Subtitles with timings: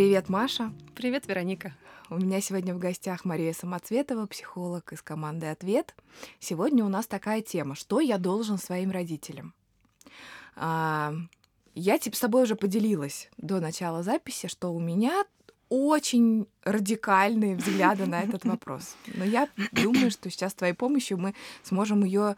[0.00, 0.72] Привет, Маша.
[0.94, 1.74] Привет, Вероника.
[2.08, 5.94] У меня сегодня в гостях Мария Самоцветова, психолог из команды «Ответ».
[6.38, 9.52] Сегодня у нас такая тема «Что я должен своим родителям?».
[10.56, 11.12] А,
[11.74, 15.22] я типа с тобой уже поделилась до начала записи, что у меня
[15.68, 18.96] очень радикальные взгляды на этот вопрос.
[19.06, 22.36] Но я думаю, что сейчас с твоей помощью мы сможем ее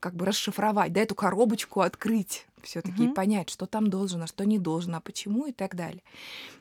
[0.00, 4.44] как бы расшифровать, да, эту коробочку открыть все-таки и понять, что там должен, а что
[4.44, 6.02] не должен, а почему и так далее.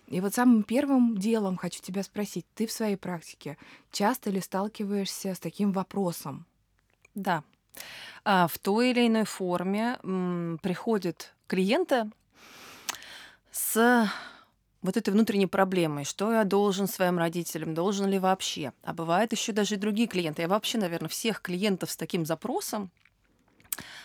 [0.08, 3.58] И вот самым первым делом хочу тебя спросить, ты в своей практике
[3.92, 6.46] часто ли сталкиваешься с таким вопросом?
[7.16, 7.44] Да.
[8.24, 10.00] А, в той или иной форме
[10.62, 12.10] приходят клиенты
[13.52, 14.10] с
[14.82, 18.72] вот этой внутренней проблемой, что я должен своим родителям, должен ли вообще.
[18.84, 20.44] А бывают еще даже и другие клиенты.
[20.44, 22.90] Я вообще, наверное, всех клиентов с таким запросом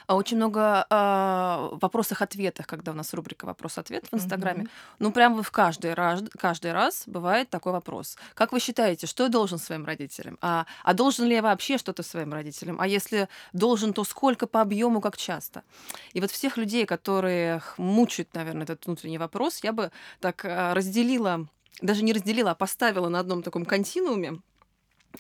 [0.09, 4.65] очень много а, вопросах-ответах, когда у нас рубрика «Вопрос-ответ» в Инстаграме.
[4.65, 4.97] Mm-hmm.
[4.99, 8.17] Ну, прям в каждый раз, каждый раз бывает такой вопрос.
[8.35, 10.39] Как вы считаете, что я должен своим родителям?
[10.43, 12.81] А, а должен ли я вообще что-то своим родителям?
[12.81, 15.63] А если должен, то сколько по объему, как часто?
[16.13, 21.47] И вот всех людей, которые мучают, наверное, этот внутренний вопрос, я бы так а, разделила,
[21.81, 24.41] даже не разделила, а поставила на одном таком континууме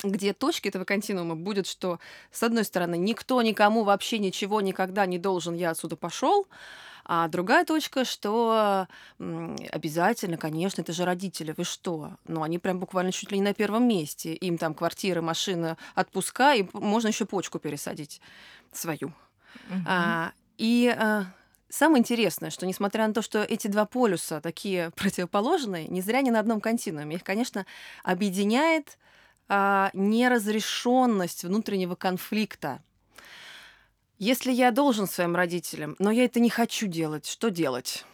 [0.02, 1.98] где точки этого континуума будет, что,
[2.32, 6.46] с одной стороны, никто никому вообще ничего никогда не должен, я отсюда пошел,
[7.06, 8.86] а другая точка, что
[9.18, 12.16] обязательно, конечно, это же родители, вы что?
[12.26, 14.34] Ну, они прям буквально чуть ли не на первом месте.
[14.34, 18.22] Им там квартиры, машины, отпуска, и можно еще почку пересадить
[18.72, 19.08] свою.
[19.68, 19.82] Угу.
[19.86, 21.26] А, и а,
[21.76, 26.30] Самое интересное, что несмотря на то, что эти два полюса такие противоположные, не зря они
[26.30, 27.16] на одном континууме.
[27.16, 27.66] Их, конечно,
[28.04, 28.96] объединяет
[29.48, 32.82] а, неразрешенность внутреннего конфликта.
[34.18, 38.04] Если я должен своим родителям, но я это не хочу делать, что делать?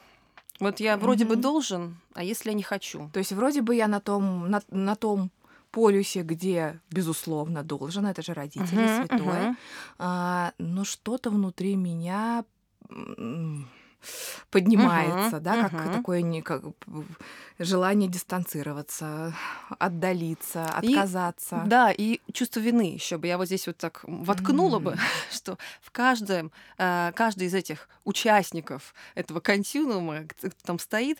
[0.59, 1.29] Вот я вроде mm-hmm.
[1.29, 3.11] бы должен, а если я не хочу?
[3.13, 5.31] То есть вроде бы я на том, на, на том
[5.71, 9.57] полюсе, где, безусловно, должен, это же родители, uh-huh, святое, uh-huh.
[9.99, 12.45] а, но что-то внутри меня
[14.51, 15.93] поднимается, uh-huh, да, как uh-huh.
[15.95, 16.63] такое не, как,
[17.61, 19.35] желание дистанцироваться,
[19.79, 21.63] отдалиться, отказаться.
[21.67, 24.83] И, да, и чувство вины еще бы я вот здесь вот так воткнула mm.
[24.83, 24.97] бы,
[25.31, 31.19] что в каждом, э, каждый из этих участников этого континуума, кто там стоит,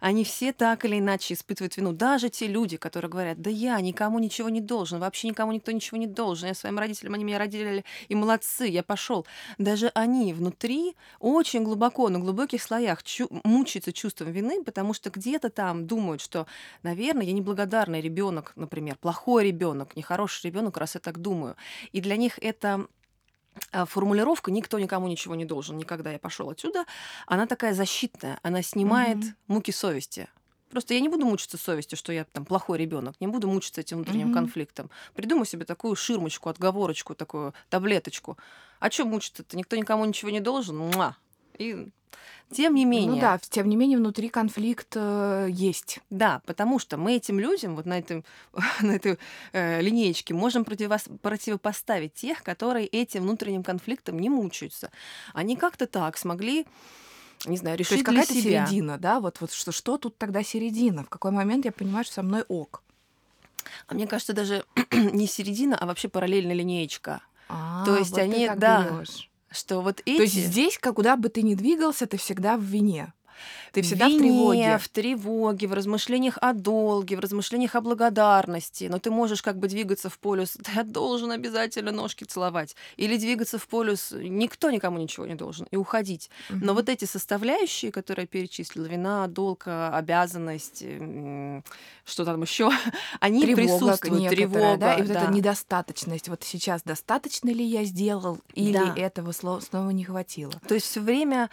[0.00, 1.92] они все так или иначе испытывают вину.
[1.92, 5.96] Даже те люди, которые говорят, да я никому ничего не должен, вообще никому никто ничего
[5.96, 9.26] не должен, я своим родителям, они меня родили, и молодцы, я пошел.
[9.56, 15.50] Даже они внутри очень глубоко, на глубоких слоях чу- мучаются чувством вины, потому что где-то
[15.50, 16.46] там думают, что,
[16.82, 21.56] наверное, я неблагодарный ребенок, например, плохой ребенок, нехороший ребенок, раз я так думаю.
[21.92, 22.86] И для них это
[23.72, 26.84] а, формулировка «никто никому ничего не должен, никогда я пошел отсюда»,
[27.26, 29.34] она такая защитная, она снимает mm-hmm.
[29.46, 30.28] муки совести.
[30.70, 33.98] Просто я не буду мучиться совестью, что я там плохой ребенок, не буду мучиться этим
[33.98, 34.34] внутренним mm-hmm.
[34.34, 34.90] конфликтом.
[35.14, 38.36] Придумаю себе такую ширмочку, отговорочку, такую таблеточку.
[38.78, 39.56] А что мучиться-то?
[39.56, 40.76] Никто никому ничего не должен.
[40.76, 41.16] Муа!
[41.56, 41.88] И
[42.50, 43.10] тем не менее.
[43.10, 46.00] Ну да, тем не менее внутри конфликт э, есть.
[46.10, 48.24] Да, потому что мы этим людям вот на, этом,
[48.80, 49.18] на этой
[49.52, 54.90] э, линеечке можем противос, противопоставить тех, которые этим внутренним конфликтом не мучаются.
[55.34, 56.66] Они как-то так смогли
[57.46, 59.20] не знаю, решить То есть какая-то середина, да?
[59.20, 61.04] Вот, вот что, что тут тогда середина?
[61.04, 62.82] В какой момент я понимаю, что со мной ок?
[63.86, 67.20] А мне кажется, даже не середина, а вообще параллельная линеечка.
[67.48, 70.16] А, То есть вот они, да, берешь что вот эти...
[70.16, 73.12] То есть здесь, куда бы ты ни двигался, ты всегда в вине.
[73.72, 74.78] Ты всегда в, вине, в тревоге.
[74.78, 78.88] в тревоге, в размышлениях о долге, в размышлениях о благодарности.
[78.90, 82.76] Но ты можешь как бы двигаться в полюс «я должен обязательно ножки целовать».
[82.96, 86.30] Или двигаться в полюс «никто никому ничего не должен» и уходить.
[86.50, 86.58] Угу.
[86.64, 90.84] Но вот эти составляющие, которые я перечислила, вина, долг, обязанность,
[92.04, 92.70] что там еще,
[93.20, 94.28] они тревога присутствуют.
[94.30, 94.94] Тревога, да?
[94.94, 95.22] И вот да.
[95.22, 96.28] эта недостаточность.
[96.28, 98.94] Вот сейчас достаточно ли я сделал, или да.
[98.96, 100.52] этого снова не хватило?
[100.66, 101.50] То есть все время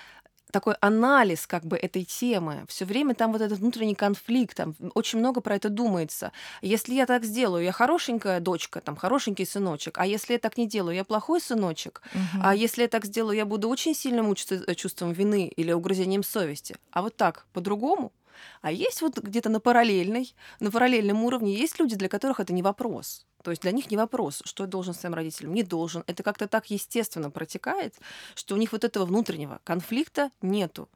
[0.52, 2.66] такой анализ как бы этой темы.
[2.68, 6.32] Все время там вот этот внутренний конфликт, там очень много про это думается.
[6.62, 10.68] Если я так сделаю, я хорошенькая дочка, там хорошенький сыночек, а если я так не
[10.68, 12.44] делаю, я плохой сыночек, угу.
[12.44, 16.24] а если я так сделаю, я буду очень сильно мучиться э, чувством вины или угрызением
[16.24, 16.76] совести.
[16.92, 18.12] А вот так, по-другому.
[18.62, 22.64] А есть вот где-то на параллельной, на параллельном уровне есть люди, для которых это не
[22.64, 23.26] вопрос.
[23.46, 26.04] То есть для них не вопрос, что я должен своим родителям, не должен.
[26.08, 27.94] Это как-то так естественно протекает,
[28.34, 30.90] что у них вот этого внутреннего конфликта нету.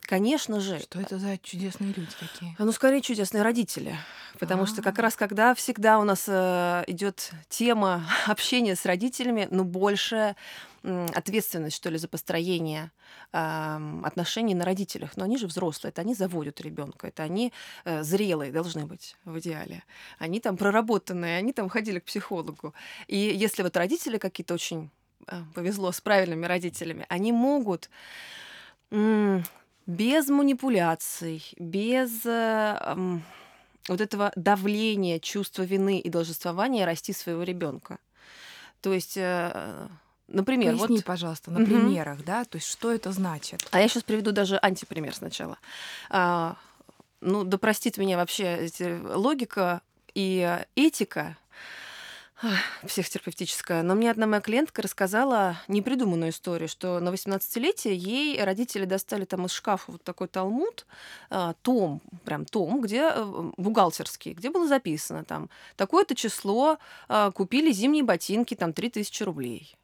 [0.00, 0.80] Конечно же.
[0.80, 2.56] Что это за чудесные люди такие?
[2.58, 3.96] Ну, скорее, чудесные родители.
[4.40, 9.62] Потому что как раз когда всегда у нас э, идет тема общения с родителями, ну,
[9.62, 10.34] больше
[10.82, 12.90] ответственность, что ли, за построение
[13.32, 15.16] э, отношений на родителях.
[15.16, 17.52] Но они же взрослые, это они заводят ребенка, это они
[17.84, 19.84] э, зрелые должны быть в идеале.
[20.18, 22.74] Они там проработанные, они там ходили к психологу.
[23.06, 24.90] И если вот родители какие-то очень
[25.26, 27.90] э, повезло с правильными родителями, они могут
[29.86, 32.96] без манипуляций, без э,
[33.88, 37.98] вот этого давления, чувства вины и должествования расти своего ребенка.
[38.80, 39.88] То есть, э,
[40.28, 41.04] например, Поясни, вот...
[41.04, 41.66] пожалуйста, на угу.
[41.66, 43.66] примерах, да, то есть что это значит?
[43.70, 45.58] А я сейчас приведу даже антипример сначала.
[46.10, 46.56] А,
[47.20, 48.68] ну, да простит меня вообще
[49.14, 49.80] логика
[50.14, 51.36] и этика
[52.86, 53.82] психотерапевтическая.
[53.82, 59.46] Но мне одна моя клиентка рассказала непридуманную историю, что на 18-летие ей родители достали там
[59.46, 60.86] из шкафа вот такой талмуд,
[61.30, 66.78] а, том, прям том, где э, бухгалтерский, где было записано там, такое-то число
[67.08, 69.76] а, купили зимние ботинки, там 3000 рублей.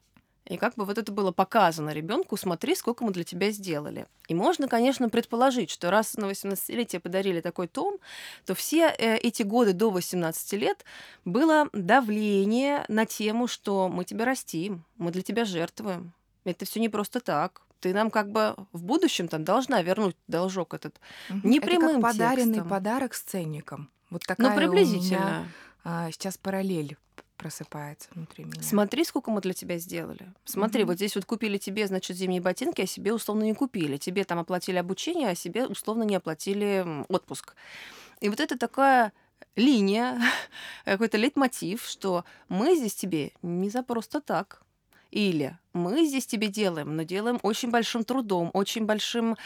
[0.49, 4.07] И как бы вот это было показано ребенку, смотри, сколько мы для тебя сделали.
[4.27, 7.99] И можно, конечно, предположить, что раз на 18-летие подарили такой том,
[8.45, 10.83] то все э, эти годы до 18 лет
[11.23, 16.13] было давление на тему, что мы тебя растим, мы для тебя жертвуем.
[16.45, 17.61] Это все не просто так.
[17.79, 20.99] Ты нам как бы в будущем там должна вернуть должок этот
[21.29, 21.47] угу.
[21.47, 22.69] непрямым Это как подаренный текстом.
[22.69, 23.89] подарок с ценником.
[24.09, 25.19] Вот ну, такая ну, приблизительно.
[25.19, 25.47] у меня
[25.83, 26.97] а, сейчас параллель
[27.39, 28.61] просыпается внутри меня.
[28.61, 30.31] Смотри, сколько мы для тебя сделали.
[30.43, 30.85] Смотри, mm-hmm.
[30.85, 33.97] вот здесь вот купили тебе, значит, зимние ботинки, а себе условно не купили.
[33.97, 37.55] Тебе там оплатили обучение, а себе условно не оплатили отпуск.
[38.19, 39.13] И вот это такая
[39.55, 40.21] линия,
[40.85, 44.61] какой-то лейтмотив, что мы здесь тебе не за просто так.
[45.11, 49.37] Или мы здесь тебе делаем, но делаем очень большим трудом, очень большим,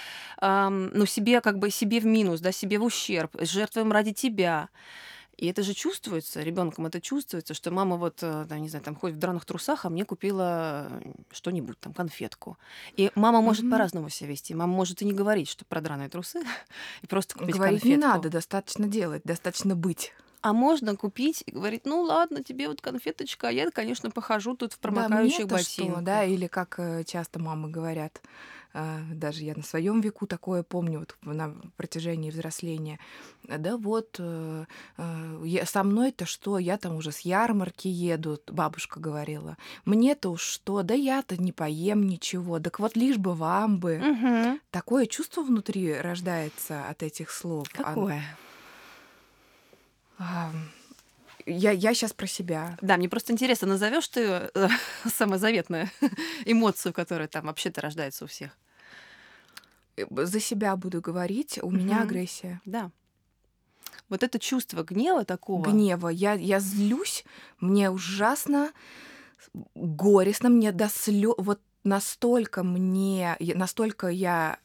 [0.42, 4.68] эм, ну, себе как бы себе в минус, да, себе в ущерб, жертвуем ради тебя.
[5.38, 8.96] И это же чувствуется, ребенком это чувствуется, что мама вот, э, там, не знаю, там
[8.96, 11.02] ходит в драных трусах, а мне купила
[11.32, 12.58] что-нибудь, там, конфетку.
[12.96, 13.72] И мама может mm-hmm.
[13.72, 14.54] по-разному себя вести.
[14.54, 16.44] Мама может и не говорить, что про драные трусы,
[17.02, 18.02] и просто купить Говорить конфетку.
[18.02, 20.14] не надо, достаточно делать, достаточно быть.
[20.42, 24.74] А можно купить и говорить, ну ладно, тебе вот конфеточка, а я, конечно, похожу тут
[24.74, 25.96] в промокающих да, ботинках.
[25.96, 28.22] Что, да, или как э, часто мамы говорят,
[28.74, 33.00] даже я на своем веку такое помню вот на протяжении взросления.
[33.44, 34.66] Да вот, э,
[34.98, 39.58] э, со мной-то что, я там уже с ярмарки еду, бабушка говорила.
[39.86, 43.98] Мне-то уж что, да я-то не поем ничего, так вот лишь бы вам бы.
[43.98, 44.60] Угу.
[44.72, 47.68] Такое чувство внутри рождается от этих слов.
[47.72, 48.24] Какое?
[50.18, 50.52] А,
[51.46, 52.78] я, я сейчас про себя.
[52.82, 54.22] Да, мне просто интересно, назовешь ты
[54.54, 54.68] э,
[55.06, 55.90] самозаветную
[56.46, 58.58] эмоцию, которая там вообще-то рождается у всех?
[59.98, 62.62] Э, за себя буду говорить, у меня агрессия.
[62.66, 62.92] Да.
[64.10, 65.64] Вот это чувство гнева такого.
[65.70, 66.10] Гнева.
[66.10, 67.26] Я, я злюсь,
[67.60, 68.72] мне ужасно
[69.76, 71.34] горестно, мне до слез.
[71.38, 74.60] Вот настолько мне, настолько я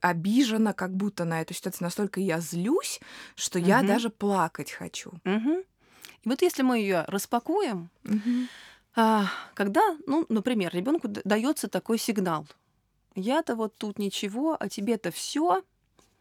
[0.00, 3.00] обижена как будто на эту ситуацию, настолько я злюсь,
[3.34, 3.68] что угу.
[3.68, 5.12] я даже плакать хочу.
[5.24, 5.64] Угу.
[6.24, 8.46] И вот если мы ее распакуем, угу.
[8.94, 12.46] а, когда, ну, например, ребенку дается такой сигнал,
[13.14, 15.62] я-то вот тут ничего, а тебе-то все.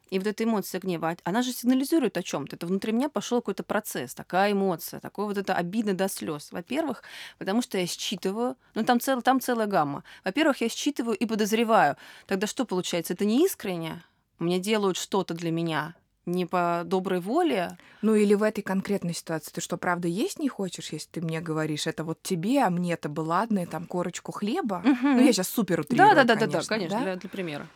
[0.10, 2.56] И вот эта эмоция гнева, она же сигнализирует о чем-то.
[2.56, 6.52] Это внутри меня пошел какой-то процесс, такая эмоция, такое вот это обидно до слез.
[6.52, 7.04] Во-первых,
[7.38, 10.04] потому что я считываю, ну там, цел, там целая гамма.
[10.24, 11.96] Во-первых, я считываю и подозреваю.
[12.26, 13.14] Тогда что получается?
[13.14, 14.04] Это не искренне.
[14.40, 15.96] Мне делают что-то для меня,
[16.32, 17.78] не по доброй воле.
[18.02, 21.42] Ну или в этой конкретной ситуации ты что, правда, есть не хочешь, если ты мне
[21.42, 24.84] говоришь, это вот тебе, а мне-то бы ладно, и там корочку хлеба?
[24.86, 25.08] Угу.
[25.08, 27.04] Ну я сейчас супер утрирую, Да, да, да, да, конечно, да?
[27.04, 27.68] Для, для примера.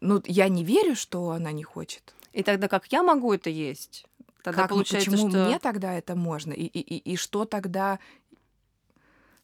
[0.00, 2.14] Ну я не верю, что она не хочет.
[2.32, 4.06] И тогда как я могу это есть?
[4.42, 5.44] Тогда как, получается, почему что...
[5.44, 6.52] мне тогда это можно?
[6.52, 7.98] И, и, и, и что тогда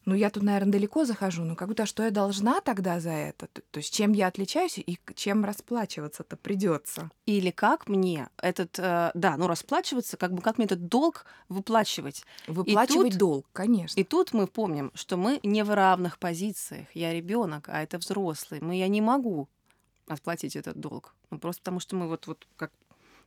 [0.05, 3.11] ну, я тут, наверное, далеко захожу, но как будто а что я должна тогда за
[3.11, 3.47] это?
[3.47, 7.09] То есть чем я отличаюсь и чем расплачиваться-то придется?
[7.25, 12.23] Или как мне этот, э, да, ну, расплачиваться, как бы как мне этот долг выплачивать?
[12.47, 13.99] Выплачивать тут, долг, конечно.
[13.99, 16.87] И тут мы помним, что мы не в равных позициях.
[16.93, 18.61] Я ребенок, а это взрослый.
[18.61, 19.49] Мы, я не могу
[20.07, 21.15] отплатить этот долг.
[21.31, 22.71] Ну, просто потому что мы вот, вот как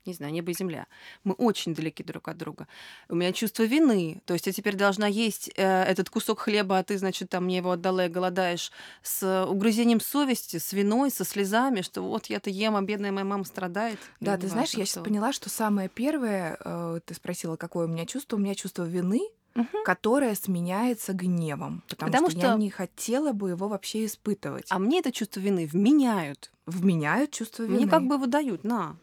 [0.07, 0.87] не знаю, небо и земля.
[1.25, 2.67] Мы очень далеки друг от друга.
[3.09, 4.23] У меня чувство вины.
[4.25, 7.59] То есть я теперь должна есть э, этот кусок хлеба, а ты, значит, там мне
[7.59, 12.76] его отдала и голодаешь с угрызением совести, с виной, со слезами, что вот я-то ем,
[12.76, 13.99] а бедная моя мама страдает.
[14.21, 18.07] Да, ты знаешь, я сейчас поняла, что самое первое, э, ты спросила, какое у меня
[18.07, 19.21] чувство, у меня чувство вины,
[19.55, 19.83] Мгм.
[19.85, 24.67] которое сменяется гневом, потому, Потому что, я что- не хотела бы его вообще испытывать.
[24.71, 26.52] А мне это чувство вины вменяют.
[26.67, 27.76] Вменяют чувство вины.
[27.76, 28.97] Мне как бы его дают, на,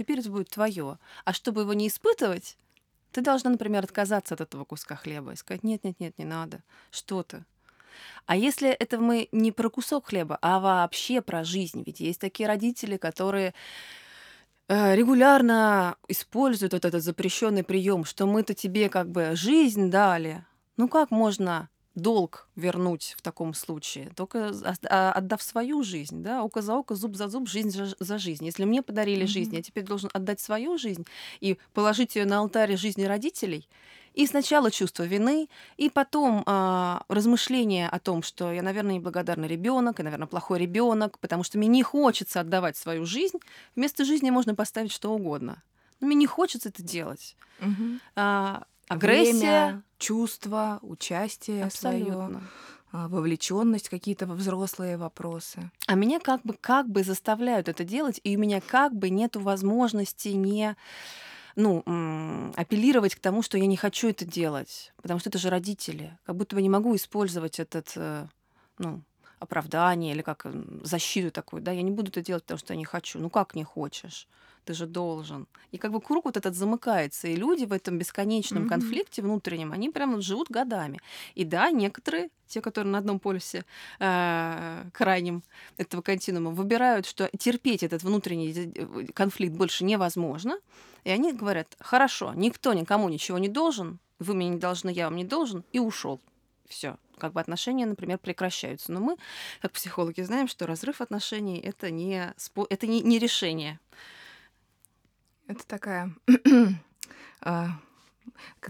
[0.00, 0.98] теперь это будет твое.
[1.26, 2.56] А чтобы его не испытывать,
[3.12, 6.62] ты должна, например, отказаться от этого куска хлеба и сказать, нет, нет, нет, не надо,
[6.90, 7.44] что ты.
[8.24, 12.46] А если это мы не про кусок хлеба, а вообще про жизнь, ведь есть такие
[12.46, 13.52] родители, которые
[14.68, 20.46] э, регулярно используют вот этот запрещенный прием, что мы-то тебе как бы жизнь дали.
[20.78, 24.10] Ну как можно долг вернуть в таком случае?
[24.16, 24.52] Только
[24.88, 28.44] а, отдав свою жизнь, да, око за око, зуб за зуб, жизнь за, жизнь.
[28.44, 29.56] Если мне подарили жизнь, Мгм.
[29.56, 31.06] я теперь должен отдать свою жизнь
[31.40, 33.68] и положить ее на алтарь жизни родителей.
[34.14, 40.00] И сначала чувство вины, и потом а, размышление о том, что я, наверное, неблагодарный ребенок,
[40.00, 43.38] и, наверное, плохой ребенок, потому что мне не хочется отдавать свою жизнь.
[43.76, 45.62] Вместо жизни можно поставить что угодно.
[46.00, 47.36] Но мне не хочется это делать.
[47.60, 48.00] Мгм.
[48.16, 49.32] А, агрессия.
[49.32, 52.42] Время, чувство, участие свое, Абсолютно.
[52.90, 55.70] вовлеченность какие-то взрослые вопросы.
[55.86, 59.36] А меня как бы, как бы заставляют это делать, и у меня как бы нет
[59.36, 60.76] возможности не
[61.56, 61.82] ну,
[62.56, 66.16] апеллировать к тому, что я не хочу это делать, потому что это же родители.
[66.24, 68.26] Как будто бы не могу использовать этот, э,
[68.78, 69.02] ну,
[69.40, 70.46] оправдание или как
[70.82, 73.18] защиту такую, да, я не буду это делать, потому что я не хочу.
[73.18, 74.28] Ну как не хочешь?
[74.64, 75.46] Ты же должен.
[75.72, 78.68] И как бы круг вот этот замыкается, и люди в этом бесконечном Мгм.
[78.68, 81.00] конфликте внутреннем, они прям вот живут годами.
[81.34, 83.64] И да, некоторые, те, которые на одном полюсе
[83.98, 85.42] э, крайнем
[85.78, 90.58] этого континуума, выбирают, что терпеть этот внутренний конфликт больше невозможно,
[91.04, 95.16] и они говорят, хорошо, никто никому ничего не должен, вы мне не должны, я вам
[95.16, 96.20] не должен, и ушел.
[96.68, 96.96] Все.
[97.20, 98.92] Как бы отношения, например, прекращаются.
[98.92, 99.16] Но мы,
[99.62, 103.78] как психологи, знаем, что разрыв отношений это не, спо- это не, не решение.
[105.46, 106.14] Это такая
[107.40, 107.68] а,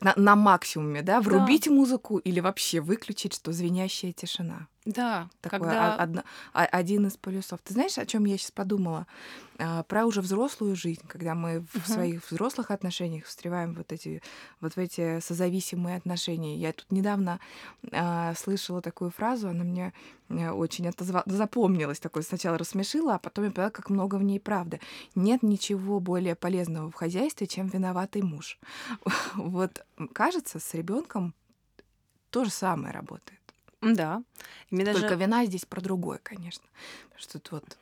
[0.01, 4.69] на, на максимуме, да, врубить музыку или вообще выключить, что звенящая тишина.
[4.95, 5.95] Да, Такое когда...
[5.95, 7.61] одно- один из полюсов.
[7.63, 9.07] Ты знаешь, о чем я сейчас подумала?
[9.59, 11.85] А, про уже взрослую жизнь, когда мы в Мгм.
[11.85, 14.23] своих взрослых отношениях встреваем вот эти
[14.61, 16.57] вот в эти созависимые отношения.
[16.57, 17.39] Я тут недавно
[17.93, 19.93] а, слышала такую фразу, она мне
[20.29, 24.41] э, очень отозва- запомнилась, такой сначала рассмешила, а потом я поняла, как много в ней
[24.41, 24.81] правды.
[25.15, 28.59] Нет ничего более полезного в хозяйстве, чем виноватый муж.
[29.35, 31.35] Вот кажется, с ребенком
[32.31, 33.40] то же самое работает.
[33.81, 34.23] Да.
[34.69, 35.01] И мне даже...
[35.01, 36.65] Только вина здесь про другое, конечно.
[37.05, 37.79] Потому что тут вот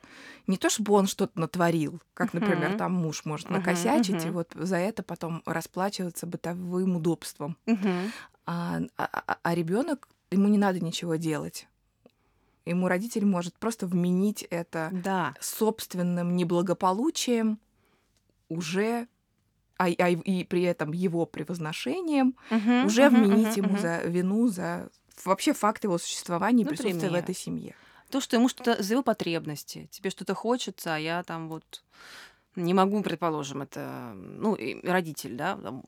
[0.47, 4.77] не то, чтобы он что-то натворил, как, например, там муж может накосячить, и вот за
[4.77, 7.57] это потом расплачиваться бытовым удобством.
[7.65, 8.11] Мгм.
[8.45, 11.67] А, а, ребенок, ему не надо ничего делать.
[12.65, 15.35] Ему родитель может просто вменить это Да.
[15.39, 17.59] собственным неблагополучием
[18.47, 19.07] уже,
[19.77, 23.81] а, а и при этом его превозношением Мгм, уже мгм, вменить мгм, ему мгм.
[23.81, 24.89] за вину, за
[25.25, 27.75] вообще факт его существования и присутствия в этой семье.
[28.09, 29.87] То, что ему что-то за его потребности.
[29.91, 31.83] Тебе что-то хочется, а я там вот
[32.55, 35.83] не могу, предположим, это, ну, родитель, да, там,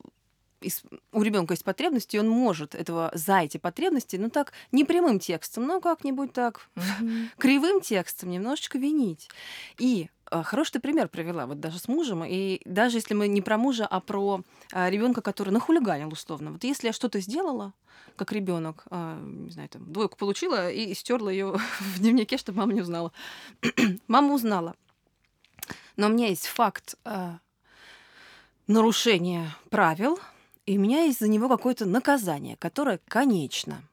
[0.62, 4.86] из- у ребенка есть потребности, и он может этого за эти потребности, ну так, не
[4.86, 6.70] прямым текстом, но как-нибудь так,
[7.40, 9.30] кривым текстом немножечко винить.
[9.80, 10.10] И
[10.44, 13.86] хороший ты пример привела, вот даже с мужем, и даже если мы не про мужа,
[13.86, 16.52] а про ребенка, который нахулиганил условно.
[16.52, 17.74] Вот если я что-то сделала,
[18.16, 22.82] как ребенок, не знаю, там, двойку получила и стерла ее в дневнике, чтобы мама не
[22.82, 23.12] узнала.
[24.08, 24.76] мама узнала.
[25.98, 27.40] Но у меня есть факт а,
[28.68, 30.20] нарушения правил,
[30.66, 33.84] и у меня есть за него какое-то наказание, которое конечно.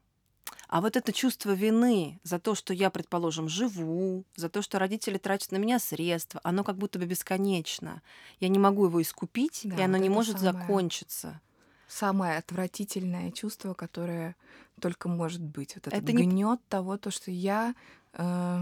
[0.68, 5.16] А вот это чувство вины за то, что я, предположим, живу, за то, что родители
[5.16, 8.02] тратят на меня средства, оно как будто бы бесконечно.
[8.38, 10.54] Я не могу его искупить, Да, и оно вот не может самое.
[10.66, 11.40] закончиться.
[11.88, 14.36] Самое отвратительное чувство, которое
[14.78, 15.74] только может быть.
[15.74, 17.74] Вот этот Это не- гнет того, то, что я,
[18.12, 18.60] э,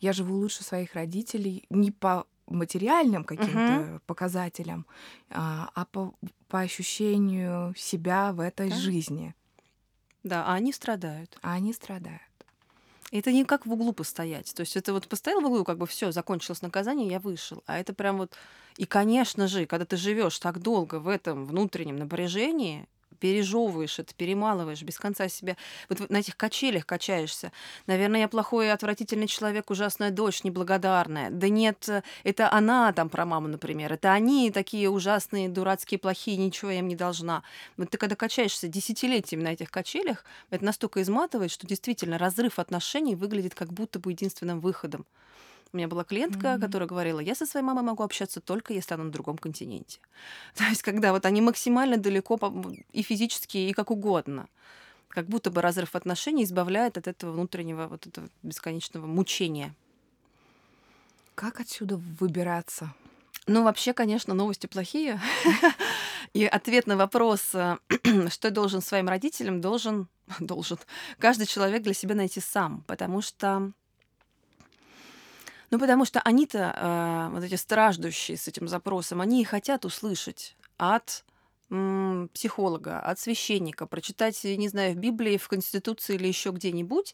[0.00, 4.86] я живу лучше своих родителей не по материальным каким-то показателям,
[5.30, 6.14] а, а по,
[6.48, 8.76] по ощущению себя в этой Да.
[8.76, 9.34] жизни.
[10.24, 11.38] Да, а они страдают.
[11.42, 12.20] А они страдают.
[13.12, 14.52] Это не как в углу постоять.
[14.54, 17.62] То есть это вот постоял в углу, как бы все, закончилось наказание, я вышел.
[17.66, 18.32] А это прям вот...
[18.76, 22.88] И, конечно же, когда ты живешь так долго в этом внутреннем напряжении,
[23.20, 25.56] пережевываешь это, перемалываешь, без конца себя...
[25.88, 27.52] Вот на этих качелях качаешься.
[27.86, 31.30] Наверное, я плохой и отвратительный человек, ужасная дочь, неблагодарная.
[31.30, 31.88] Да нет,
[32.24, 33.92] это она там про маму, например.
[33.92, 37.42] Это они такие ужасные, дурацкие, плохие, ничего я им не должна.
[37.76, 43.14] Вот ты когда качаешься десятилетиями на этих качелях, это настолько изматывает, что действительно разрыв отношений
[43.14, 45.06] выглядит как будто бы единственным выходом.
[45.74, 46.60] У меня была клиентка, Мгм.
[46.60, 49.98] которая говорила, я со своей мамой могу общаться только если она на другом континенте.
[50.54, 52.38] То есть, когда вот они максимально далеко
[52.92, 54.46] и физически, и как угодно.
[55.08, 59.74] Как будто бы разрыв отношений избавляет от этого внутреннего вот этого бесконечного мучения.
[61.34, 62.94] Как отсюда выбираться?
[63.48, 65.20] Ну, вообще, конечно, новости плохие.
[66.34, 67.78] И ответ на вопрос, э,
[68.30, 70.06] что я должен своим родителям, должен,
[70.38, 70.78] должен
[71.18, 72.84] каждый человек для себя найти сам.
[72.86, 73.72] Потому что,
[75.74, 80.56] ну, потому что они-то, э, вот эти страждущие с этим запросом, они и хотят услышать
[80.76, 81.24] от
[82.32, 87.12] психолога, от священника, прочитать, не знаю, в Библии, в Конституции или еще где-нибудь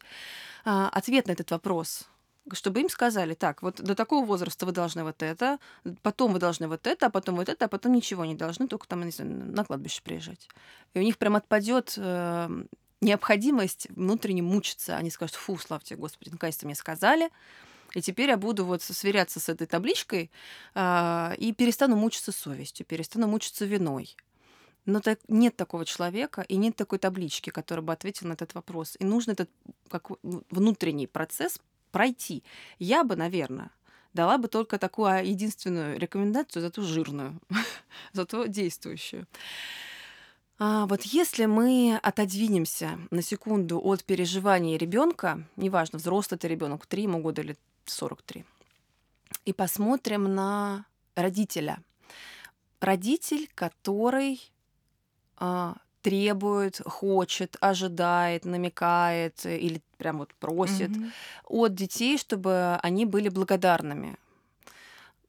[0.63, 2.07] а, ответ на этот вопрос
[2.53, 5.59] чтобы им сказали, так, вот до такого возраста вы должны вот это,
[6.01, 8.87] потом вы должны вот это, а потом вот это, а потом ничего не должны, только
[8.87, 10.49] там, не знаю, на кладбище приезжать.
[10.93, 12.49] И у них прям отпадет э,
[12.99, 14.97] необходимость внутренне мучиться.
[14.97, 17.29] Они скажут, фу, слава тебе, Господи, наконец-то мне сказали,
[17.93, 20.31] и теперь я буду вот сверяться с этой табличкой
[20.75, 24.15] э, и перестану мучиться совестью, перестану мучиться виной.
[24.85, 28.95] Но так, нет такого человека и нет такой таблички, которая бы ответила на этот вопрос.
[28.99, 29.49] И нужно этот
[29.89, 30.09] как
[30.49, 31.59] внутренний процесс
[31.91, 32.43] пройти.
[32.79, 33.71] Я бы, наверное,
[34.13, 37.39] дала бы только такую а, единственную рекомендацию, зато жирную,
[38.13, 39.27] зато действующую.
[40.63, 47.03] А вот если мы отодвинемся на секунду от переживания ребенка, неважно, взрослый это ребенок, 3
[47.03, 48.45] ему года или 43,
[49.45, 50.85] и посмотрим на
[51.15, 51.79] родителя.
[52.79, 54.41] Родитель, который
[55.37, 61.13] а, требует, хочет, ожидает, намекает или прям вот просит Мгм.
[61.45, 64.17] от детей, чтобы они были благодарными.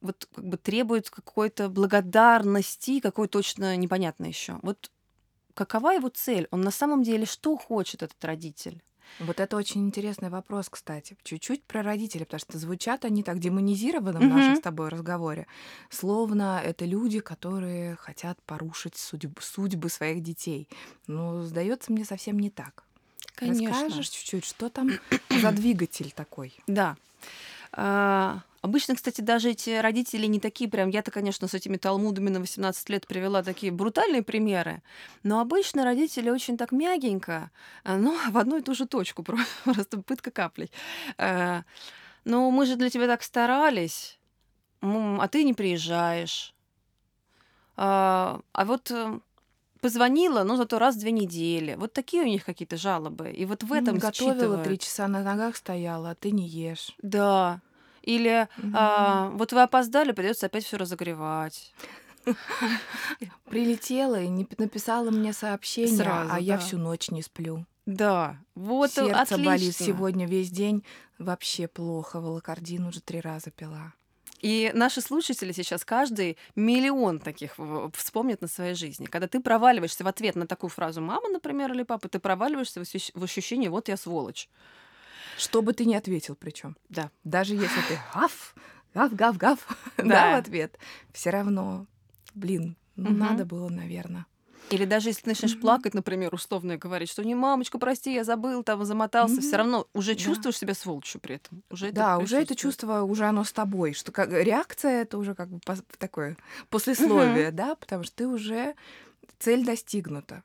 [0.00, 4.58] Вот как бы требует какой-то благодарности, какой точно непонятно еще.
[4.62, 4.90] Вот
[5.54, 6.48] какова его цель?
[6.50, 8.82] Он на самом деле что хочет этот родитель?
[9.18, 11.16] Вот это очень интересный вопрос, кстати.
[11.22, 15.46] Чуть-чуть про родителей, потому что звучат они так демонизированно в нашем с тобой разговоре.
[15.90, 20.68] Словно это люди, которые хотят порушить судьб- судьбы своих детей.
[21.06, 22.84] Но сдается мне совсем не так.
[23.36, 24.90] Расскажешь чуть-чуть, что там
[25.30, 26.54] за двигатель такой?
[26.66, 26.96] Да.
[27.72, 30.88] А, обычно, кстати, даже эти родители не такие прям...
[30.88, 34.82] Я-то, конечно, с этими талмудами на 18 лет привела такие брутальные примеры,
[35.22, 37.50] но обычно родители очень так мягенько,
[37.84, 40.70] а, ну, в одну и ту же точку, про- просто пытка каплей.
[41.18, 41.62] А,
[42.24, 44.18] Ну, мы же для тебя так старались,
[44.80, 46.54] а ты не приезжаешь.
[47.76, 49.18] А а вот э,
[49.80, 51.74] позвонила, но зато раз в две недели.
[51.76, 53.30] Вот такие у них какие-то жалобы.
[53.30, 54.64] И вот в М, этом Готовила считывают.
[54.64, 56.94] три часа на ногах стояла, а ты не ешь.
[57.02, 57.60] Да.
[58.02, 58.74] Или Мгм.
[58.76, 61.72] а, вот вы опоздали, придется опять все разогревать.
[63.48, 66.60] Прилетела и не написала мне сообщение, Сразу, а я да.
[66.60, 67.66] всю ночь не сплю.
[67.86, 69.86] Да, вот Сердце болит отлично.
[69.86, 70.84] сегодня весь день.
[71.18, 72.20] Вообще плохо.
[72.20, 73.92] Волокордин уже три раза пила.
[74.40, 79.06] И наши слушатели сейчас каждый миллион таких в- вспомнят на своей жизни.
[79.06, 82.82] Когда ты проваливаешься в ответ на такую фразу «мама», например, или «папа», ты проваливаешься
[83.14, 84.48] в ощущение «вот я сволочь».
[85.36, 86.76] Что бы ты ни ответил, причем.
[86.88, 87.10] Да.
[87.24, 88.54] Даже если ты гав,
[88.94, 89.66] гав, гав, гав,
[89.96, 90.30] да, Да.
[90.32, 90.78] в ответ,
[91.12, 91.86] все равно,
[92.34, 93.18] блин, ну, Мгм.
[93.18, 94.26] надо было, наверное.
[94.70, 95.60] Или даже если ты начнешь Мгм.
[95.60, 99.58] плакать, например, условно говорить, что не мамочка, прости, я забыл, там замотался, все Мгм.
[99.58, 100.20] равно уже Да.
[100.22, 101.62] чувствуешь себя сволочью при этом.
[101.70, 105.34] Уже это Да, уже это чувство, уже оно с тобой, что как реакция это уже
[105.34, 105.60] как бы
[105.98, 106.36] такое
[106.70, 108.74] послесловие, да, потому что ты уже
[109.38, 110.42] цель достигнута.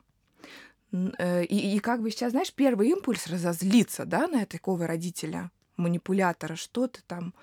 [1.17, 6.55] Э, И, и как бы сейчас, знаешь, первый импульс разозлиться, да, на такого родителя, манипулятора,
[6.55, 7.33] что ты там,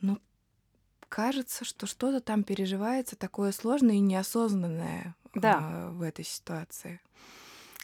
[0.00, 0.18] ну,
[1.08, 5.58] кажется, что что-то там переживается такое сложное и неосознанное Да.
[5.60, 7.00] а, в этой ситуации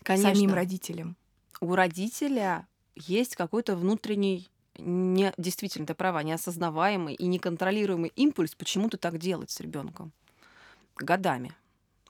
[0.02, 0.34] Конечно.
[0.34, 1.16] самим родителям.
[1.60, 9.18] у родителя есть какой-то внутренний не, действительно, ты права, неосознаваемый и неконтролируемый импульс почему-то так
[9.18, 10.12] делать с ребенком
[10.96, 11.54] годами.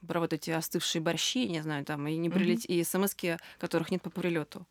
[0.07, 2.39] Про вот эти остывшие борщи, не знаю, там, и не Мгм.
[2.39, 3.15] прилеть, и смс
[3.59, 4.67] которых нет по прилету.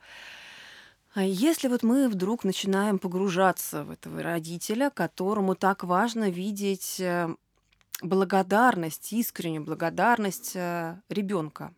[1.14, 7.34] А если вот мы вдруг начинаем погружаться в этого родителя, которому так важно видеть э,
[8.02, 11.74] благодарность, искреннюю благодарность ребенка,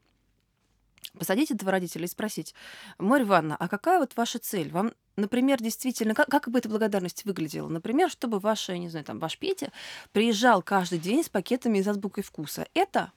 [1.17, 2.55] посадить этого родителя и спросить,
[2.97, 4.71] Марья Ивановна, а какая вот ваша цель?
[4.71, 7.67] Вам, например, действительно, как, как бы эта благодарность выглядела?
[7.67, 9.71] Например, чтобы ваш, я не знаю, там, ваш Петя
[10.11, 12.67] приезжал каждый день с пакетами из азбукой вкуса.
[12.73, 13.11] Это?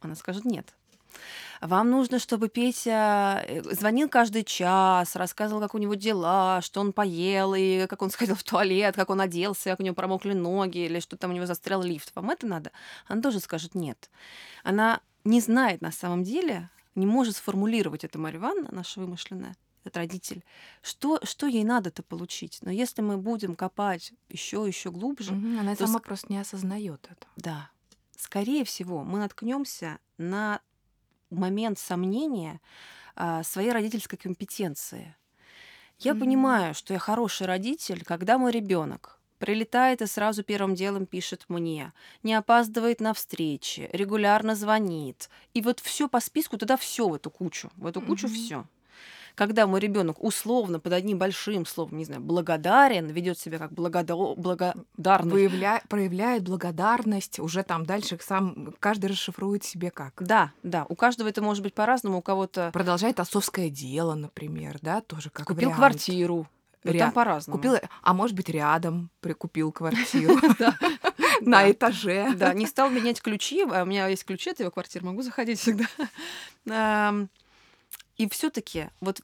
[0.00, 0.74] Она скажет нет.
[1.60, 6.92] Вам нужно, чтобы Петя э, звонил каждый час, рассказывал, как у него дела, что он
[6.92, 10.78] поел, и как он сходил в туалет, как он оделся, как у него промокли ноги,
[10.78, 12.12] или что там у него застрял лифт.
[12.14, 12.70] Вам это надо?
[13.08, 14.10] Она тоже скажет нет.
[14.62, 19.96] Она не знает на самом деле, не может сформулировать это Марья Ивановна, наша вымышленная, этот
[19.96, 20.44] родитель,
[20.82, 22.58] что, что ей надо-то получить.
[22.62, 26.38] Но если мы будем копать еще еще глубже, Мгм, Она то сама ск- просто не
[26.38, 27.26] осознает это.
[27.36, 27.70] да,
[28.18, 30.60] скорее всего, мы наткнемся на
[31.30, 32.60] момент сомнения
[33.16, 35.16] а, своей родительской компетенции.
[35.98, 36.20] Я Мгм.
[36.20, 41.92] понимаю, что я хороший родитель, когда мой ребенок прилетает и сразу первым делом пишет мне,
[42.22, 45.30] не опаздывает на встречи, регулярно звонит.
[45.54, 48.34] И вот все по списку, туда все в эту кучу, в эту кучу Мгм.
[48.34, 48.66] все.
[49.38, 54.34] Когда мой ребенок условно под одним большим словом, не знаю, благодарен, ведет себя как благодо-
[54.34, 60.14] благодарный Выявля- проявляет благодарность, уже там дальше сам каждый расшифрует себе как.
[60.18, 60.86] Да, да.
[60.88, 62.18] У каждого это может быть по-разному.
[62.18, 65.76] У кого-то Продолжает отцовское дело, например, да, тоже как купил вариант.
[65.76, 66.48] квартиру.
[66.82, 67.58] Ну, Ря- там по-разному.
[67.58, 70.34] Купил, а может быть, рядом прикупил квартиру
[71.42, 72.34] на этаже.
[72.34, 73.64] Да, не стал менять ключи.
[73.70, 75.84] А у меня есть ключи от его квартиры, могу заходить всегда.
[78.18, 79.20] И все-таки вот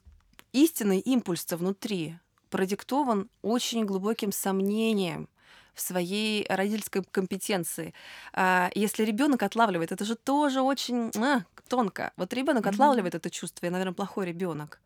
[0.53, 2.17] истинный импульс-то внутри
[2.49, 5.27] продиктован очень глубоким сомнением
[5.73, 7.93] в своей родительской компетенции.
[8.33, 12.13] А, Если ребенок отлавливает, это же тоже очень а, тонко.
[12.15, 12.73] Вот ребенок Мгм.
[12.75, 14.79] отлавливает это чувство, я, наверное, плохой ребенок.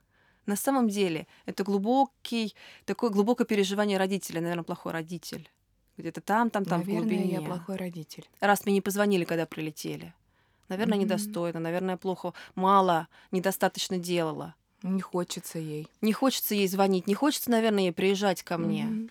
[0.47, 5.47] На самом деле это глубокий, такое глубокое переживание родителя, наверное, плохой родитель.
[5.97, 7.33] Где-то там, там, там в Наверное, глубине.
[7.35, 8.27] я плохой родитель.
[8.39, 10.13] Раз мне не позвонили, когда прилетели.
[10.69, 11.05] Наверное, Мгм.
[11.05, 14.55] недостойно, наверное, плохо, мало, недостаточно делала.
[14.83, 15.87] Не хочется ей.
[16.01, 18.85] Не хочется ей звонить, не хочется, наверное, ей приезжать ко мне.
[18.85, 19.09] Мгм.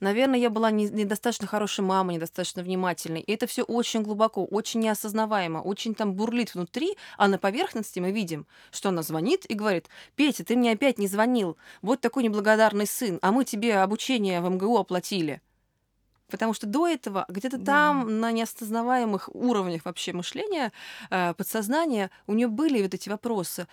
[0.00, 3.20] Наверное, я была не- недостаточно хорошей мамой, недостаточно внимательной.
[3.20, 8.10] И это все очень глубоко, очень неосознаваемо, очень там бурлит внутри, а на поверхности мы
[8.10, 12.86] видим, что она звонит и говорит, Петя, ты мне опять не звонил, вот такой неблагодарный
[12.86, 15.40] сын, а мы тебе обучение в МГУ оплатили.
[16.30, 17.64] Потому что до этого где-то Да.
[17.64, 20.72] там на неосознаваемых уровнях вообще мышления,
[21.10, 23.66] э, подсознания у нее были вот эти вопросы.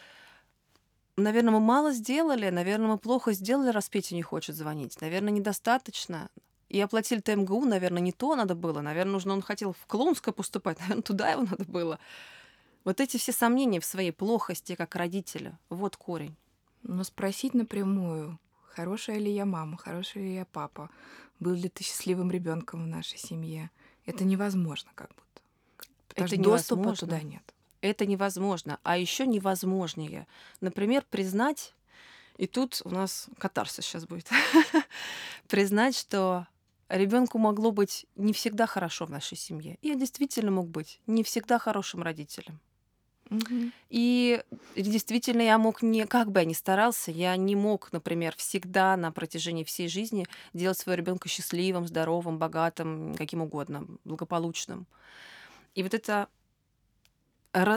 [1.17, 4.99] Наверное, мы мало сделали, наверное, мы плохо сделали, раз Петя не хочет звонить.
[5.01, 6.29] Наверное, недостаточно.
[6.69, 8.81] И оплатили ТМГУ, наверное, не то надо было.
[8.81, 11.99] Наверное, нужно он хотел в Клоунское поступать, наверное, туда его надо было.
[12.83, 16.35] Вот эти все сомнения в своей плохости как родителя, вот корень.
[16.83, 20.89] Но спросить напрямую, хорошая ли я мама, хороший ли я папа,
[21.41, 23.69] был ли ты счастливым ребенком в нашей семье,
[24.05, 25.41] это невозможно как будто.
[26.07, 27.07] Потому Это что доступа невозможно.
[27.07, 27.53] туда нет.
[27.81, 28.79] Это невозможно.
[28.83, 30.27] А еще невозможнее,
[30.61, 31.73] например, признать,
[32.37, 34.29] и тут у нас катарсис сейчас будет,
[35.47, 36.47] признать, что
[36.89, 39.77] ребенку могло быть не всегда хорошо в нашей семье.
[39.81, 42.59] И я действительно мог быть не всегда хорошим родителем.
[43.31, 43.71] Мгм.
[43.89, 44.41] И
[44.75, 49.11] действительно, я мог не, как бы я ни старался, я не мог, например, всегда на
[49.11, 54.87] протяжении всей жизни делать своего ребенка счастливым, здоровым, богатым, каким угодно, благополучным.
[55.75, 56.29] И вот это,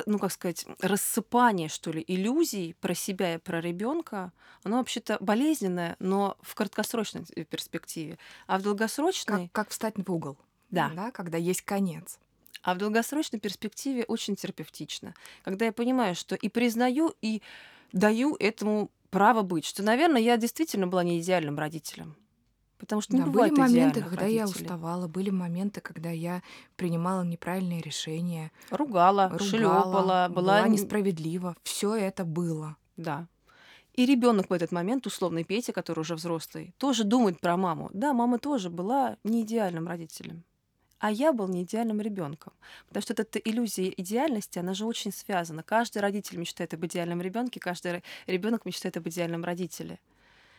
[0.07, 5.97] ну как сказать, рассыпание, что ли, иллюзий про себя и про ребенка, оно вообще-то болезненное,
[5.99, 8.19] но в краткосрочной перспективе.
[8.47, 10.39] А в долгосрочной, Как, как встать в угол,
[10.71, 12.19] да, когда есть конец.
[12.65, 17.43] А в долгосрочной перспективе очень терапевтично, когда я понимаю, что и признаю, и
[17.93, 22.17] даю этому право быть, что, наверное, я действительно была не идеальным родителем.
[22.79, 24.65] Потому что не Да, были бывает моменты, идеальных когда я родителей.
[24.65, 26.43] уставала, были моменты, когда я
[26.77, 30.29] принимала неправильные решения, Ругала, ругала, шлепала, была...
[30.29, 31.57] была несправедлива.
[31.63, 32.77] Все это было.
[32.97, 33.29] Да.
[33.93, 37.91] И ребенок в этот момент, условный Петя, который уже взрослый, тоже думает про маму.
[37.93, 40.43] Да, мама тоже была не идеальным родителем.
[41.05, 42.55] А я был не идеальным ребенком.
[42.89, 45.63] Потому что эта иллюзия идеальности, она же очень связана.
[45.63, 49.99] Каждый родитель мечтает об идеальном ребенке, каждый ребенок мечтает об идеальном родителе.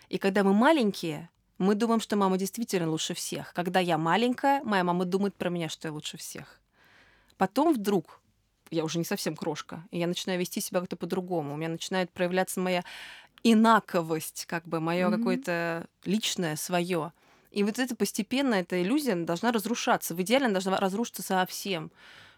[0.07, 3.53] И когда мы маленькие, мы думаем, что мама действительно лучше всех.
[3.55, 6.59] Когда я маленькая, моя мама думает про меня, что я лучше всех.
[7.37, 8.21] Потом вдруг
[8.69, 11.55] я уже не совсем крошка, и я начинаю вести себя как-то по-другому.
[11.55, 12.83] У меня начинает проявляться моя
[13.41, 15.17] инаковость, как бы мое Мгм.
[15.17, 17.13] какое-то личное свое.
[17.55, 20.13] И вот это постепенно, эта иллюзия должна разрушаться.
[20.13, 21.89] В идеале она должна разрушиться совсем.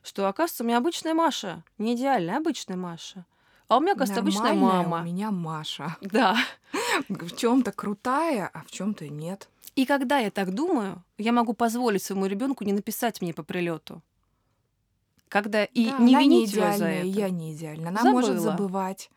[0.03, 3.25] Что, оказывается, у меня обычная Маша, не идеальная, обычная Маша.
[3.67, 5.01] А у меня, обычная Нормальная мама.
[5.01, 5.97] У меня Маша.
[6.01, 6.37] Да.
[7.09, 9.49] В чем-то крутая, а в чем-то нет.
[9.75, 14.03] И когда я так думаю, я могу позволить своему ребенку не написать мне по прилету.
[15.29, 17.07] Когда и Да, не винить не её за идеальная, это.
[17.07, 17.89] я не идеальна.
[17.89, 18.51] Она может Забыла.
[18.51, 19.09] забывать.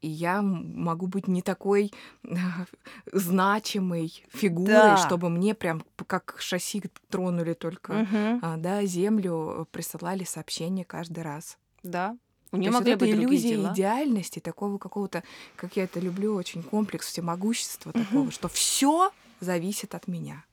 [0.00, 1.92] И я могу быть не такой
[3.12, 4.96] значимой фигурой, Да.
[4.96, 8.06] чтобы мне прям как шасси тронули только,
[8.42, 11.58] а, да, землю, присылали сообщения каждый раз.
[11.82, 12.16] Да.
[12.50, 13.72] У нее вот могли эта быть иллюзия дела.
[13.74, 15.22] идеальности, такого какого-то,
[15.56, 18.30] как я это люблю, очень комплекс всемогущества такого, Мгм.
[18.30, 20.44] что все зависит от меня.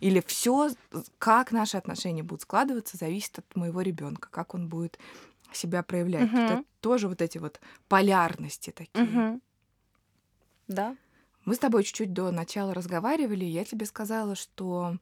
[0.00, 0.70] Или все,
[1.18, 4.98] как наши отношения будут складываться, зависит от моего ребенка, как он будет
[5.52, 6.30] себя проявлять.
[6.32, 6.44] Мгм.
[6.44, 9.04] Это тоже вот эти вот полярности такие.
[9.04, 9.42] Мгм.
[10.68, 10.96] Да.
[11.44, 14.96] Мы с тобой чуть-чуть до начала разговаривали, я тебе сказала, что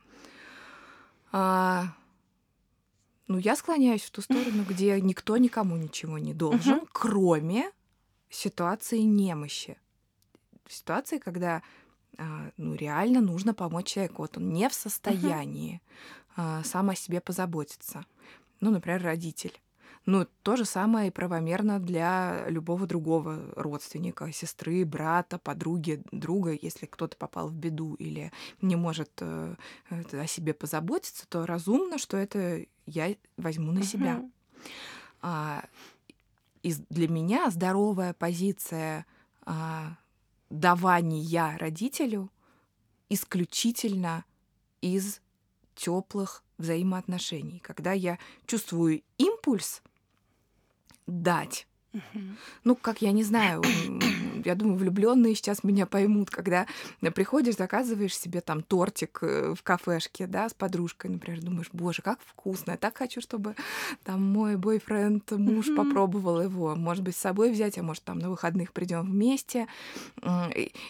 [1.32, 1.94] а,
[3.26, 7.70] ну, я склоняюсь в ту сторону, где никто никому ничего не должен, кроме
[8.30, 9.78] ситуации немощи.
[10.66, 11.62] Ситуации, когда
[12.18, 14.22] а, ну, реально нужно помочь человеку.
[14.22, 15.80] Вот он не в состоянии
[16.36, 18.04] а, сам о себе позаботиться.
[18.60, 19.60] Ну, например, родитель.
[20.06, 26.56] Ну, то же самое и правомерно для любого другого родственника, сестры, брата, подруги, друга.
[26.60, 28.32] Если кто-то попал в беду или
[28.62, 29.54] не может э,
[29.90, 34.22] о себе позаботиться, то разумно, что это я возьму на себя.
[35.20, 35.64] А,
[36.62, 39.06] и для меня здоровая позиция
[39.42, 39.96] а,
[40.50, 42.30] давания родителю
[43.08, 44.24] исключительно
[44.80, 45.20] из
[45.74, 49.82] теплых взаимоотношений, когда я чувствую импульс
[51.08, 51.66] дать.
[52.64, 53.62] Ну, как я не знаю,
[54.44, 56.66] я думаю, влюбленные сейчас меня поймут, когда
[57.14, 62.18] приходишь, заказываешь себе там тортик э, в кафешке, да, с подружкой, например, думаешь, боже, как
[62.24, 63.54] вкусно, я так хочу, чтобы
[64.04, 65.76] там мой бойфренд, муж mm-hmm.
[65.76, 69.66] попробовал его, может быть, с собой взять, а может, там на выходных придем вместе.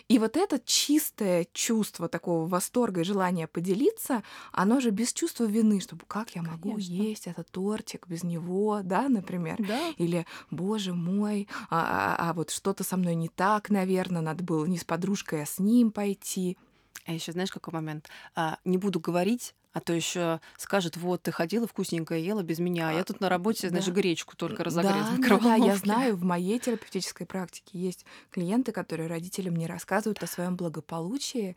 [0.09, 5.81] И вот это чистое чувство такого восторга и желания поделиться, оно же без чувства вины,
[5.81, 6.93] чтобы как я могу Конечно.
[6.93, 9.93] есть этот тортик без него, да, например, да.
[9.97, 14.67] или, боже мой, а, а, а вот что-то со мной не так, наверное, надо было
[14.67, 16.59] не с подружкой, а с ним пойти.
[17.07, 18.09] А еще знаешь, какой момент?
[18.35, 22.89] А, не буду говорить, а то еще скажет, вот, ты ходила вкусненькое, ела без меня,
[22.89, 23.93] а я тут на работе, знаешь, да.
[23.93, 29.07] гречку только разогрела да, да, да, я знаю, в моей терапевтической практике есть клиенты, которые
[29.07, 31.57] родителям не рассказывают о своем благополучии,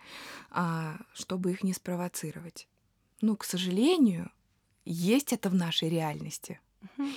[0.51, 2.67] а, чтобы их не спровоцировать.
[3.21, 4.31] Ну, к сожалению,
[4.85, 6.59] есть это в нашей реальности.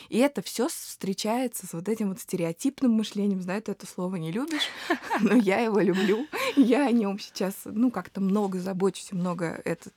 [0.09, 3.41] И это все встречается с вот этим вот стереотипным мышлением.
[3.41, 4.69] Знаю, ты это слово не любишь,
[5.21, 6.27] но я его люблю.
[6.57, 9.95] Я о нем сейчас, ну, как-то много забочусь, много этот,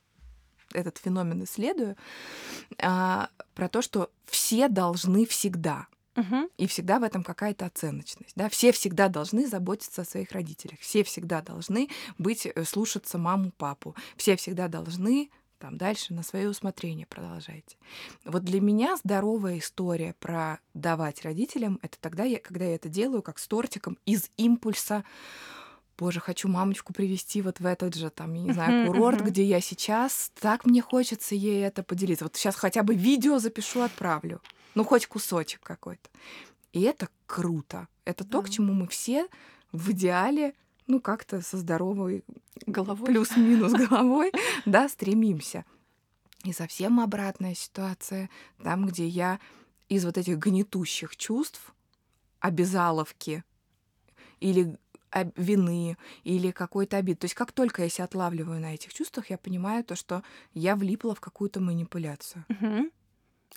[0.73, 1.95] этот феномен исследую.
[2.81, 5.87] А, про то, что все должны всегда.
[6.57, 8.33] И всегда в этом какая-то оценочность.
[8.35, 8.49] Да?
[8.49, 10.79] Все всегда должны заботиться о своих родителях.
[10.79, 13.95] Все всегда должны быть, э, слушаться маму, папу.
[14.15, 17.77] Все всегда должны там дальше на свое усмотрение продолжайте.
[18.25, 23.21] Вот для меня здоровая история про давать родителям это тогда, я, когда я это делаю
[23.21, 25.03] как с тортиком из импульса
[25.97, 29.59] боже, хочу мамочку привести вот в этот же, там, я не знаю, курорт, где я
[29.61, 32.25] сейчас, так мне хочется ей это поделиться.
[32.25, 34.41] Вот сейчас хотя бы видео запишу, отправлю.
[34.75, 36.09] Ну, хоть кусочек какой-то.
[36.71, 37.87] И это круто.
[38.05, 39.27] Это то, к чему мы все
[39.71, 40.53] в идеале
[40.85, 42.23] ну, как-то со здоровой
[42.65, 44.31] головой, плюс-минус головой,
[44.65, 45.65] да, стремимся.
[46.43, 48.29] И совсем обратная ситуация,
[48.63, 49.39] там, где я
[49.89, 51.73] из вот этих гнетущих чувств,
[52.39, 53.43] обязаловки
[54.39, 54.77] или
[55.35, 57.19] вины или какой-то обид.
[57.19, 60.75] То есть как только я себя отлавливаю на этих чувствах, я понимаю то, что я
[60.75, 62.45] влипла в какую-то манипуляцию.
[62.49, 62.91] Угу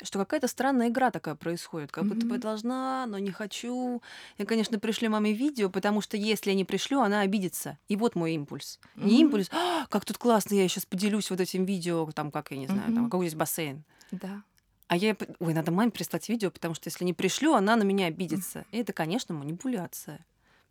[0.03, 4.03] что какая-то странная игра такая происходит, как будто бы должна, но не хочу.
[4.39, 7.79] Я, конечно, пришлю маме видео, потому что если я не пришлю, она обидится.
[7.89, 8.79] И вот мой импульс.
[8.97, 12.57] Не импульс, «А, как тут классно, я сейчас поделюсь вот этим видео, там, как, я
[12.57, 13.85] не знаю, там, какой здесь бассейн.
[14.11, 14.43] Да.
[14.89, 18.07] А я, ой, надо маме прислать видео, потому что если не пришлю, она на меня
[18.07, 18.65] обидится.
[18.73, 20.25] И это, конечно, манипуляция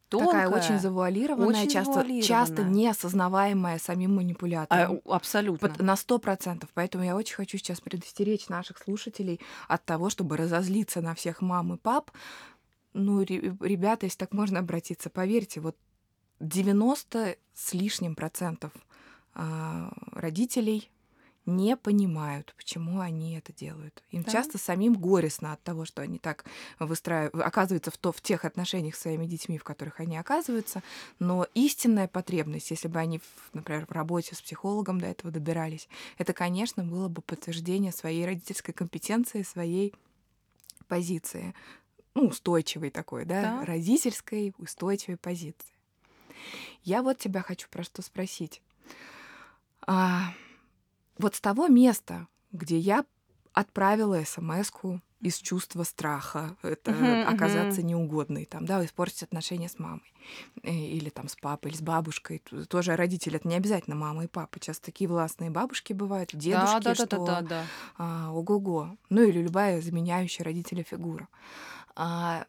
[0.09, 2.27] тонкая, такая очень завуалированная, очень часто, завуалированная.
[2.27, 5.01] часто неосознаваемая самим манипулятором.
[5.05, 5.73] А, абсолютно.
[5.79, 6.69] На сто процентов.
[6.73, 11.73] Поэтому я очень хочу сейчас предостеречь наших слушателей от того, чтобы разозлиться на всех мам
[11.73, 12.11] и пап.
[12.93, 15.77] Ну, ребята, если так можно обратиться, поверьте, вот
[16.39, 18.71] 90 с лишним процентов
[19.33, 20.89] а, родителей
[21.49, 24.03] не понимают, почему они это делают.
[24.11, 24.31] Им да.
[24.31, 26.45] часто самим горестно от того, что они так
[26.79, 30.81] выстраивают, оказываются в, то, в тех отношениях с своими детьми, в которых они оказываются.
[31.19, 33.21] Но истинная потребность, если бы они,
[33.53, 38.73] например, в работе с психологом до этого добирались, это, конечно, было бы подтверждение своей родительской
[38.73, 39.93] компетенции, своей
[40.87, 41.53] позиции.
[42.15, 43.65] Ну, устойчивой такой, да, да.
[43.65, 45.73] родительской устойчивой позиции.
[46.83, 48.61] Я вот тебя хочу про что спросить.
[49.85, 50.33] А,
[51.19, 53.05] вот с того места, где я
[53.53, 54.71] отправила смс
[55.21, 57.85] из чувства страха, это uh-huh, оказаться uh-huh.
[57.85, 60.13] неугодной, там, да, испортить отношения с мамой,
[60.63, 62.41] э, или там с папой, или с бабушкой.
[62.69, 64.61] Тоже родители, это не обязательно мама и папа.
[64.61, 67.05] Часто такие властные бабушки бывают, дедушки, да, да, что...
[67.05, 67.63] Да, да, да,
[67.97, 68.95] А, ого-го.
[69.09, 71.27] Ну или любая заменяющая родителя фигура.
[71.97, 72.45] А,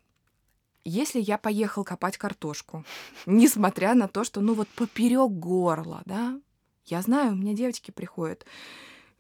[0.85, 2.85] если я поехал копать картошку,
[3.27, 6.41] несмотря на то, что, ну вот поперек горла, да,
[6.87, 8.47] я знаю, у меня девочки приходят,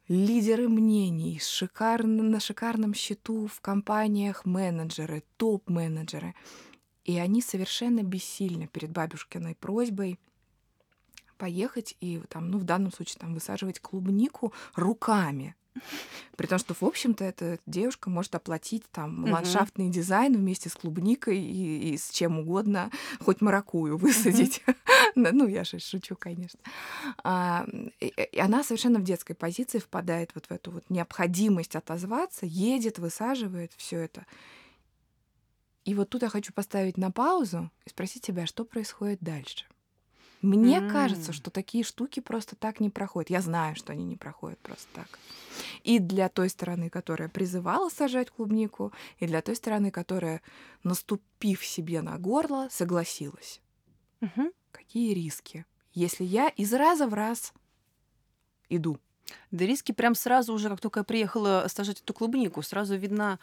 [0.08, 6.34] лидеры мнений, шикарно, на шикарном счету в компаниях менеджеры, топ-менеджеры.
[7.04, 10.18] И они совершенно бессильны перед бабушкиной просьбой
[11.38, 15.54] поехать и там, ну, в данном случае, там, высаживать клубнику руками.
[16.36, 19.32] При том, что, в общем-то, эта девушка может оплатить там Мгм.
[19.32, 24.62] ландшафтный дизайн вместе с клубникой и, и с чем угодно, хоть маракую высадить.
[25.16, 26.60] Да, Ну, я же шучу, конечно.
[27.24, 27.66] А,
[28.00, 32.98] и- и она совершенно в детской позиции впадает вот в эту вот необходимость отозваться, едет,
[32.98, 34.26] высаживает все это.
[35.84, 39.64] И вот тут я хочу поставить на паузу и спросить тебя, что происходит дальше.
[40.42, 40.88] Мне М.
[40.88, 43.30] кажется, что такие штуки просто так не проходят.
[43.30, 45.18] Я знаю, что они не проходят просто так.
[45.82, 50.40] И для той стороны, которая призывала сажать клубнику, и для той стороны, которая,
[50.82, 53.60] наступив себе на горло, согласилась.
[54.20, 54.52] Мгм.
[54.72, 57.52] Какие риски, если я из раза в раз
[58.68, 58.98] иду?
[59.50, 63.38] Да риски прям сразу уже, как только я приехала сажать эту клубнику, сразу видна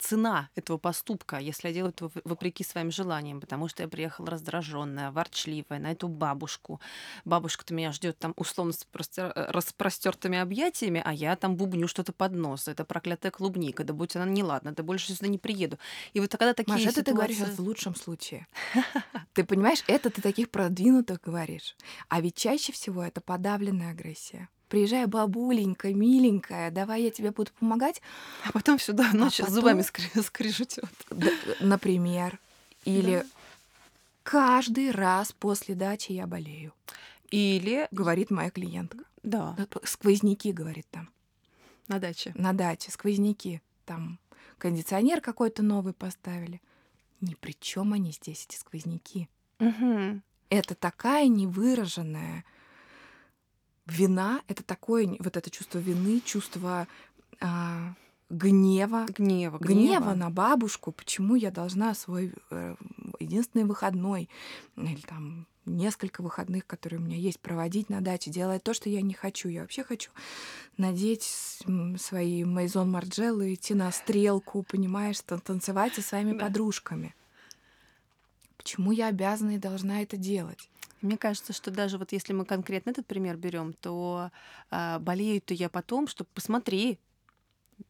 [0.00, 5.10] цена этого поступка, если я делаю это вопреки своим желаниям, потому что я приехала раздраженная,
[5.10, 6.80] ворчливая на эту бабушку.
[7.24, 12.32] Бабушка-то меня ждет там условно с э, распростертыми объятиями, а я там бубню что-то под
[12.32, 12.68] нос.
[12.68, 15.78] Это проклятая клубника, да будь она неладна, да больше сюда не приеду.
[16.12, 18.46] И вот когда такие Маша, это ты говоришь ситуации- в лучшем случае.
[19.32, 21.76] Ты понимаешь, это ты таких продвинутых говоришь.
[22.08, 24.48] А ведь чаще всего это подавленная агрессия.
[24.70, 28.00] Приезжай, бабуленька, миленькая, давай я тебе буду помогать.
[28.44, 29.82] А потом сюда ночью потом- зубами
[30.22, 30.84] скрежетет.
[31.60, 32.38] Например.
[32.86, 33.26] Или Да.
[34.22, 36.72] каждый раз после дачи я болею,
[37.30, 39.04] Или, говорит моя клиентка.
[39.22, 41.10] да, Сквозняки, говорит там.
[41.88, 42.32] на даче.
[42.36, 43.60] На даче сквозняки.
[43.84, 44.18] Там
[44.58, 46.62] кондиционер какой-то новый поставили.
[47.20, 49.28] Ни при чем они здесь, эти сквозняки.
[49.58, 50.22] Мгм.
[50.48, 52.44] это такая невыраженная
[53.90, 56.86] вина, это такое вот это чувство вины, чувство
[57.40, 57.94] а,
[58.28, 62.76] гнева, Гнева, гнева на бабушку, почему я должна свой э,
[63.18, 64.28] единственный выходной
[64.76, 69.02] или там несколько выходных, которые у меня есть, проводить на даче, делать то, что я
[69.02, 69.48] не хочу.
[69.48, 70.10] Я вообще хочу
[70.76, 71.22] надеть
[71.98, 76.46] свои Мейзон Марджеллы, идти на стрелку, понимаешь, тан- танцевать со своими Да.
[76.46, 77.14] подружками.
[78.56, 80.69] Почему я обязана и должна это делать?
[81.02, 84.30] Мне кажется, что даже вот если мы конкретно этот пример берем, то
[84.70, 86.98] а, болею-то я потом, что посмотри,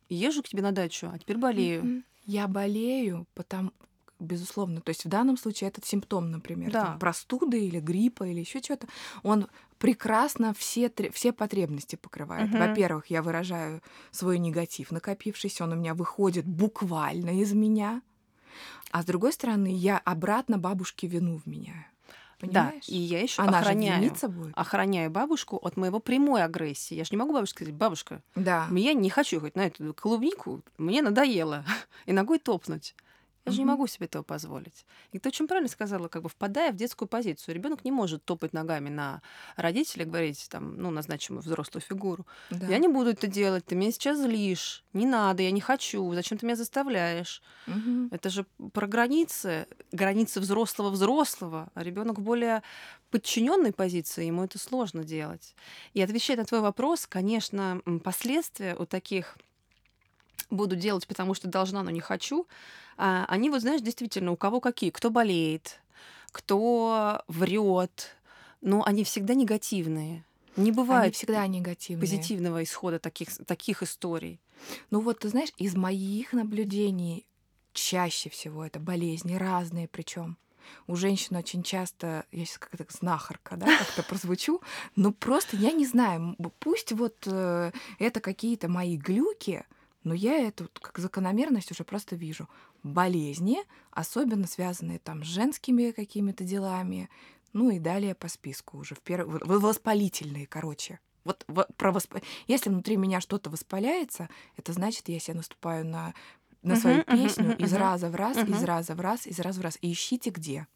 [0.08, 2.04] езжу к тебе на дачу, а теперь болею.
[2.24, 3.72] Я болею, потому
[4.20, 6.98] безусловно, то есть в данном случае этот симптом, например, там, Да.
[6.98, 8.86] простуды или гриппа или еще чего-то,
[9.22, 12.50] он прекрасно все, все потребности покрывает.
[12.50, 12.60] Мгм.
[12.60, 18.02] Во-первых, я выражаю свой негатив накопившийся, он у меня выходит буквально из меня,
[18.90, 21.86] а с другой стороны, я обратно бабушке вину вменяю.
[22.40, 22.88] Да, Понимаешь?
[22.88, 24.52] и я еще Она охраняю, будет.
[24.56, 26.94] охраняю бабушку от моего прямой агрессии.
[26.94, 28.66] Я же не могу бабушке сказать, бабушка, Да.
[28.70, 31.64] я не хочу хоть на эту клубнику, мне надоело,
[32.06, 32.94] и ногой топнуть.
[33.46, 34.84] Я же не могу себе этого позволить.
[35.12, 37.54] И ты очень правильно сказала, как бы впадая в детскую позицию.
[37.54, 39.22] Ребенок не может топать ногами на
[39.56, 42.26] родителя, говорить, там, ну, назначимую взрослую фигуру.
[42.50, 42.66] да.
[42.66, 46.38] Я не буду это делать, ты меня сейчас злишь, не надо, я не хочу, зачем
[46.38, 47.42] ты меня заставляешь?
[47.66, 48.08] Мгм.
[48.10, 51.70] Это же про границы, границы взрослого-взрослого.
[51.74, 52.62] А ребенок в более
[53.10, 55.54] подчиненной позиции, ему это сложно делать.
[55.94, 59.36] И отвечая на твой вопрос, конечно, последствия у таких
[60.50, 62.46] буду делать, потому что должна, но не хочу.
[63.00, 65.80] А, Они, вот знаешь, действительно, у кого какие, кто болеет,
[66.32, 68.16] кто врет,
[68.60, 70.24] но они всегда негативные.
[70.56, 72.00] Не Они бывает всегда негативные.
[72.00, 74.38] позитивного исхода таких, таких историй.
[74.90, 77.24] Ну вот, ты знаешь, из моих наблюдений
[77.72, 80.36] чаще всего это болезни разные, причем
[80.86, 84.60] у женщин очень часто, я сейчас как-то знахарка, да, как-то прозвучу,
[84.94, 89.64] но просто я не знаю, пусть вот э, это какие-то мои глюки,
[90.04, 92.48] но я эту вот как закономерность уже просто вижу.
[92.82, 93.58] Болезни,
[93.90, 97.10] особенно связанные там с женскими какими-то делами,
[97.52, 99.26] ну и далее по списку уже, в перв...
[99.44, 101.00] воспалительные, короче.
[101.24, 106.14] Вот в- про восп- если внутри меня что-то воспаляется, это значит, я себе наступаю на,
[106.62, 108.64] на свою мгм, песню мгм, из раза в раз, из Мгм.
[108.64, 109.78] раза в раз, из раза в раз.
[109.82, 110.66] И ищите где.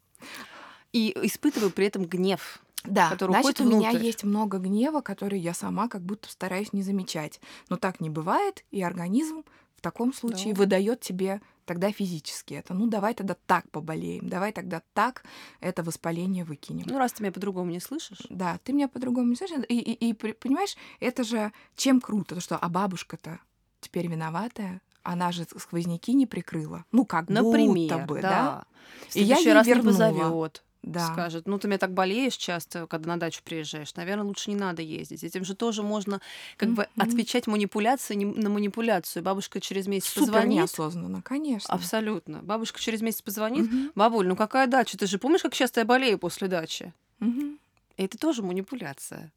[0.91, 2.61] И испытываю при этом гнев.
[2.87, 4.05] Да, который значит, уходит у меня внутрь.
[4.05, 7.39] есть много гнева, который я сама как будто стараюсь не замечать.
[7.69, 9.43] Но так не бывает, и организм
[9.75, 10.59] в таком случае Да.
[10.59, 12.73] выдает тебе тогда физически это.
[12.73, 15.23] Ну, давай тогда так поболеем, давай тогда так
[15.61, 16.85] это воспаление выкинем.
[16.87, 18.19] Ну, раз ты меня по-другому не слышишь.
[18.29, 19.63] Да, ты меня по-другому не слышишь.
[19.69, 23.39] И, и- и понимаешь, это же чем круто, то что, а бабушка-то
[23.81, 26.85] теперь виноватая, она же сквозняки не прикрыла.
[26.91, 28.29] Ну, как Например, будто бы, да?
[28.29, 28.65] да.
[29.13, 29.85] И я ей раз вернула.
[29.85, 30.63] не позовет.
[30.85, 31.07] Да.
[31.11, 34.81] скажет, ну ты меня так болеешь часто, когда на дачу приезжаешь, наверное, лучше не надо
[34.81, 35.23] ездить.
[35.23, 36.21] Этим же тоже можно
[36.57, 37.07] как бы Мгм.
[37.09, 39.23] отвечать манипуляцией не- на манипуляцию.
[39.23, 40.55] Бабушка через месяц Супер позвонит.
[40.59, 41.73] неосознанно, конечно.
[41.73, 42.43] Абсолютно.
[42.43, 43.65] Бабушка через месяц позвонит.
[43.65, 43.91] Мгм.
[43.95, 44.97] Бабуль, ну какая дача?
[44.97, 46.93] Ты же помнишь, как часто я болею после дачи?
[47.21, 49.31] И это тоже манипуляция.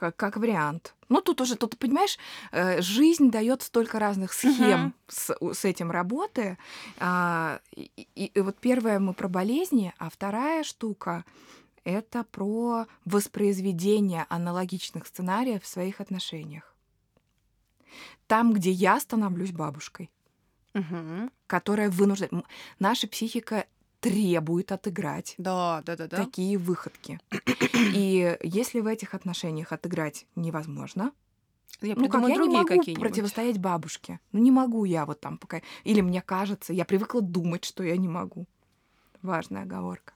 [0.00, 0.94] Как, как- вариант.
[1.08, 2.18] Ну, тут уже, тут, понимаешь,
[2.52, 4.94] э, жизнь дает столько разных схем Мгм.
[5.08, 6.56] с, с этим работы.
[6.98, 11.24] А, и, и- и вот первое мы про болезни, а вторая штука
[11.84, 16.74] это про воспроизведение аналогичных сценариев в своих отношениях.
[18.26, 20.10] Там, где я становлюсь бабушкой,
[20.74, 21.30] Мгм.
[21.46, 22.44] которая вынуждена...
[22.78, 23.66] Наша психика
[24.00, 26.16] требует отыграть Да, да, да, да.
[26.16, 27.20] такие выходки.
[27.94, 31.12] И если в этих отношениях отыграть невозможно,
[31.80, 34.20] Я ну как, я не могу противостоять бабушке.
[34.32, 35.60] Ну не могу я вот там пока...
[35.84, 38.46] Или мне кажется, я привыкла думать, что я не могу.
[39.22, 40.12] Важная оговорка.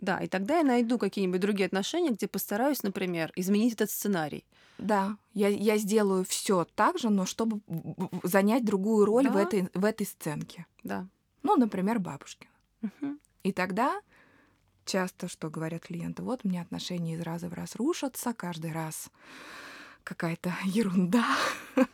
[0.00, 4.44] Да, и тогда я найду какие-нибудь другие отношения, где постараюсь, например, изменить этот сценарий.
[4.78, 9.32] Да, я, я сделаю все так же, но чтобы в- в- занять другую роль в,
[9.34, 9.42] Да.
[9.42, 10.66] этой, в этой сценке.
[10.82, 11.06] Да.
[11.44, 12.48] Ну, например, бабушки.
[13.42, 14.00] И тогда
[14.84, 19.10] часто, что говорят клиенты, вот меня отношения из раза в раз рушатся, каждый раз
[20.04, 21.24] какая-то ерунда,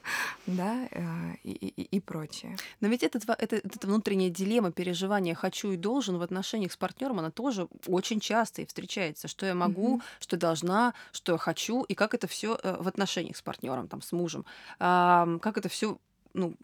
[0.46, 2.56] да, э, и, и- и прочее.
[2.80, 7.30] Но ведь это, эта внутренняя дилемма переживания «хочу и должен» в отношениях с партнером, она
[7.30, 9.28] тоже очень часто и встречается.
[9.28, 13.42] Что я могу, что должна, что я хочу, и как это все в отношениях с
[13.42, 14.46] партнером, там, с мужем.
[14.78, 15.98] Как это все,
[16.32, 16.54] ну,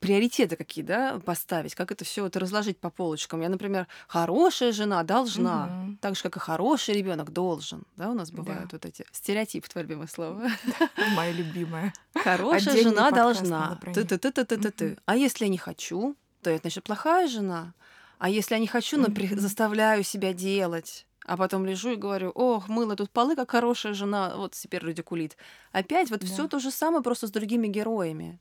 [0.00, 3.40] приоритеты какие, да, поставить, как это все это разложить по полочкам.
[3.42, 5.96] Я, например, хорошая жена должна, Мгм.
[6.00, 7.84] так же, как и хороший ребенок должен.
[7.96, 8.36] Да, у нас Да.
[8.36, 10.48] бывают вот эти стереотипы, твое любимое слово.
[11.16, 11.92] Моя любимая.
[12.14, 13.78] Хорошая Отдельный жена должна.
[13.94, 14.98] Ты, ты, ты, ты, ты, ты, ты.
[15.06, 17.74] А если я не хочу, то это значит плохая жена.
[18.18, 21.06] А если я не хочу, но при- заставляю себя делать.
[21.28, 25.36] А потом лежу и говорю, ох, мыла тут полы, как хорошая жена, вот теперь радикулит.
[25.72, 26.48] Опять вот все Да.
[26.48, 28.38] то же самое, просто с другими героями.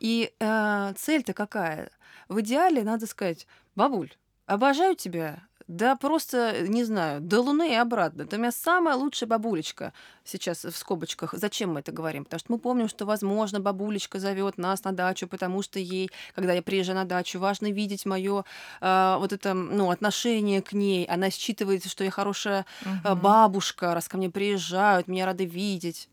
[0.00, 1.90] И э, цель-то какая?
[2.28, 4.10] В идеале надо сказать, бабуль,
[4.46, 8.26] обожаю тебя, да просто, не знаю, до Луны и обратно.
[8.26, 9.94] Ты у меня самая лучшая бабулечка.
[10.22, 11.32] Сейчас в скобочках.
[11.32, 12.24] Зачем мы это говорим?
[12.24, 16.52] Потому что мы помним, что, возможно, бабулечка зовет нас на дачу, потому что ей, когда
[16.52, 18.44] я приезжаю на дачу, важно видеть мое
[18.82, 21.06] вот это ну, отношение к ней.
[21.06, 22.66] Она считывает, что я хорошая
[23.02, 23.22] а, Мгм.
[23.22, 26.10] бабушка, раз ко мне приезжают, меня рады видеть.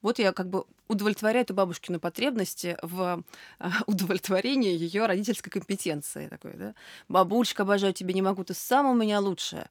[0.00, 3.24] Вот я как бы удовлетворяю эту бабушкину потребности в
[3.58, 6.28] а, удовлетворении ее родительской компетенции.
[6.28, 6.74] Такой, да?
[7.08, 9.68] Бабулечка, обожаю тебя, не могу, ты самая у меня лучшая.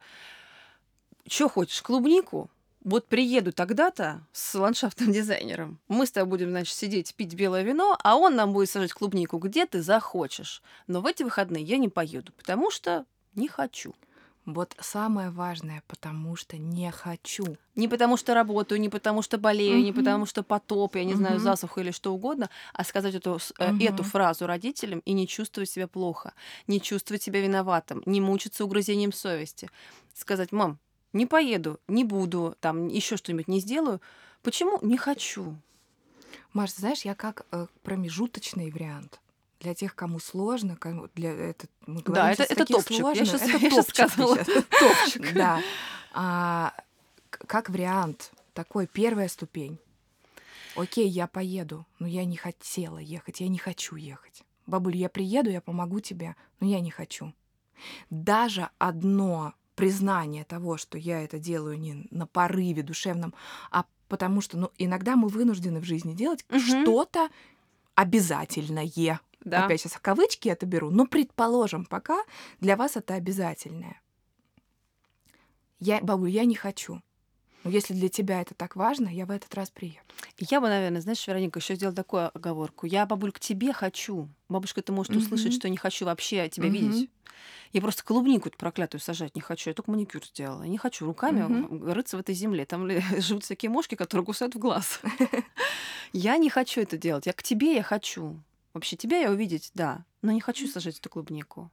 [1.28, 2.50] Че хочешь, клубнику?
[2.84, 5.80] Вот приеду тогда-то с ландшафтным дизайнером.
[5.88, 9.40] Мы с тобой будем, значит, сидеть, пить белое вино, а он нам будет сажать клубнику,
[9.40, 10.62] где ты захочешь.
[10.86, 13.96] Но в эти выходные я не поеду, потому что не хочу.
[14.46, 17.58] Вот самое важное, потому что не хочу.
[17.74, 19.96] Не потому что работаю, не потому что болею, не Мгм.
[19.96, 21.44] потому что потоп, я не знаю, Мгм.
[21.44, 23.82] засуха или что угодно, а сказать эту, Мгм.
[23.82, 26.34] эту фразу родителям и не чувствовать себя плохо,
[26.68, 29.70] не чувствовать себя виноватым, не мучиться угрызением совести.
[30.14, 30.78] Сказать, мам,
[31.12, 34.00] не поеду, не буду, там еще что-нибудь не сделаю.
[34.44, 34.78] Почему?
[34.84, 35.56] Не хочу.
[36.54, 39.20] Маш, знаешь, я как э, промежуточный вариант.
[39.60, 42.92] Для тех, кому сложно, кому для это мы говорим Да, это, это топчик.
[42.92, 44.38] Я сложных- сейчас это я топчик ты сказала.
[44.38, 45.34] Топчик.
[45.34, 45.62] Да.
[46.14, 46.74] А,
[47.30, 49.80] как вариант, такой первая ступень.
[50.76, 54.44] Окей, я поеду, но я не хотела ехать, я не хочу ехать.
[54.68, 57.34] Бабуль, я приеду, я помогу тебе, но я не хочу.
[58.10, 63.34] Даже одно признание того, что я это делаю не на порыве душевном,
[63.72, 66.60] а потому что ну, иногда мы вынуждены в жизни делать Мгм.
[66.60, 67.30] что-то
[67.94, 68.90] обязательное.
[69.46, 69.66] Да.
[69.66, 72.18] Опять сейчас в кавычки это беру, но предположим, пока
[72.60, 74.02] для вас это обязательное.
[75.80, 77.02] Я, бабуль, я не хочу.
[77.64, 80.00] Но если для тебя это так важно, я в этот раз приеду.
[80.38, 82.86] Я бы, наверное, знаешь, Вероника, еще сделала такую оговорку.
[82.86, 84.30] Я, бабуль, к тебе хочу.
[84.50, 85.60] Бабушка, ты может услышать, Мгм.
[85.60, 86.74] что не хочу вообще тебя Мгм.
[86.74, 87.10] видеть.
[87.74, 89.70] Я просто клубнику эту проклятую сажать не хочу.
[89.70, 90.62] Я только маникюр сделала.
[90.64, 92.66] Я не хочу руками в- рыться в этой земле.
[92.66, 92.88] Там
[93.22, 95.02] живут всякие мошки, которые кусают в глаз.
[96.14, 97.26] Я не хочу это делать.
[97.26, 98.40] Я к тебе я хочу.
[98.76, 100.04] Вообще тебя я увидеть, да.
[100.22, 101.72] Но не хочу сажать эту клубнику.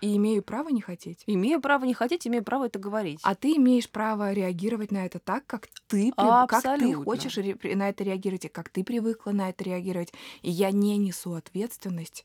[0.00, 1.22] И имею право не хотеть.
[1.26, 3.20] Имею право не хотеть, имею право это говорить.
[3.22, 7.88] А ты имеешь право реагировать на это так, как ты, прив- как ты хочешь на
[7.90, 10.14] это реагировать, и как ты привыкла на это реагировать.
[10.40, 12.24] И я не несу ответственность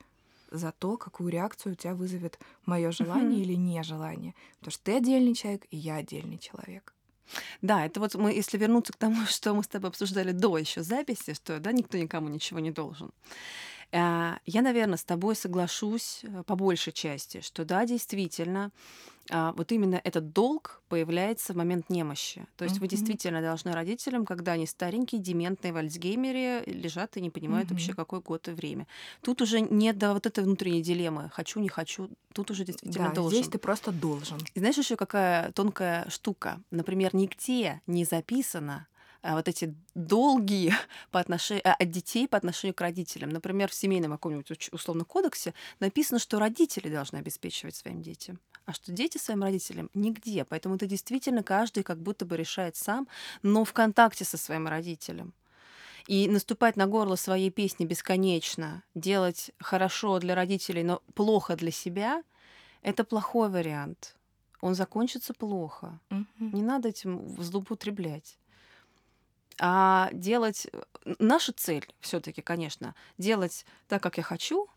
[0.51, 3.41] за то, какую реакцию у тебя вызовет мое желание Мгм.
[3.41, 4.36] или нежелание.
[4.59, 6.93] Потому что ты отдельный человек, и я отдельный человек.
[7.61, 10.82] Да, это вот мы, если вернуться к тому, что мы с тобой обсуждали до еще
[10.84, 13.11] записи, что да, никто никому ничего не должен.
[13.95, 18.71] А, я, наверное, с тобой соглашусь э, по большей части, что да, действительно,
[19.31, 22.47] а, вот именно этот долг появляется в момент немощи.
[22.57, 22.89] То есть вы Мгм.
[22.89, 27.95] действительно должны родителям, когда они старенькие, дементные в Альцгеймере, лежат и не понимают вообще, Мгм.
[27.95, 28.87] какой год и время.
[29.21, 32.09] Тут уже нет до вот этой внутренней дилеммы «хочу, не хочу».
[32.33, 33.37] Тут уже действительно Да, должен.
[33.37, 34.49] здесь ты просто должен.
[34.55, 36.61] И знаешь еще какая тонкая штука?
[36.71, 38.87] Например, нигде не записано
[39.24, 40.71] вот эти долги
[41.11, 43.30] по отношению, от детей по отношению к родителям.
[43.30, 48.91] Например, в семейном каком-нибудь условном кодексе написано, что родители должны обеспечивать своим детям, а что
[48.91, 50.43] дети своим родителям нигде.
[50.43, 53.07] Поэтому это действительно каждый как будто бы решает сам,
[53.41, 55.34] но в контакте со своим родителем.
[56.07, 62.24] И наступать на горло своей песни бесконечно, делать хорошо для родителей, но плохо для себя,
[62.82, 64.17] это плохой вариант.
[64.59, 65.99] Он закончится плохо.
[66.09, 66.28] Мгм.
[66.53, 68.38] Не надо этим злоупотреблять.
[69.66, 70.68] А делать...
[70.74, 74.68] э, Наша цель все таки конечно, делать так, как я хочу,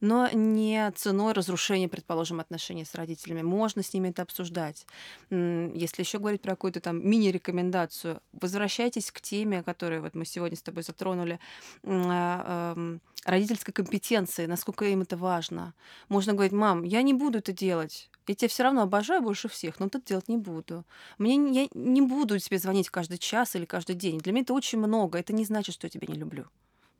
[0.00, 3.42] но не ценой разрушения, предположим, отношений с родителями.
[3.42, 4.86] Можно с ними это обсуждать.
[5.30, 10.62] Если еще говорить про какую-то там мини-рекомендацию, возвращайтесь к теме, которую вот мы сегодня с
[10.62, 11.38] тобой затронули,
[11.84, 15.74] а, эм, родительской компетенции, насколько им это важно.
[16.08, 18.10] Можно говорить, мам, я не буду это делать.
[18.26, 20.84] Я тебя все равно обожаю больше всех, но это делать не буду.
[21.18, 24.18] Мне я не буду тебе звонить каждый час или каждый день.
[24.18, 25.18] Для меня это очень много.
[25.18, 26.46] Это не значит, что я тебя не люблю.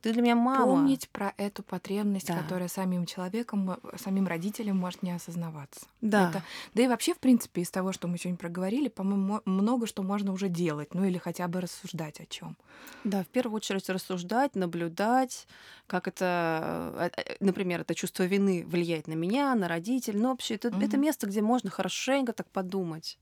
[0.03, 0.66] Ты для меня мама.
[0.66, 2.36] Помнить про эту потребность, Да.
[2.42, 5.86] которая самим человеком, э, самим родителям может не осознаваться.
[6.00, 6.30] Да.
[6.30, 6.42] Это-
[6.74, 10.03] да и вообще, в принципе, из того, что мы сегодня проговорили, по-моему, мо- много что
[10.03, 12.57] можно уже делать, ну или хотя бы рассуждать о чем.
[13.05, 15.46] Да, в первую очередь рассуждать, наблюдать,
[15.86, 20.18] как это, э, э, например, это чувство вины влияет на меня, на родителей.
[20.18, 21.00] Ну, вообще, это, это Мгм.
[21.00, 23.18] место, где можно хорошенько так подумать.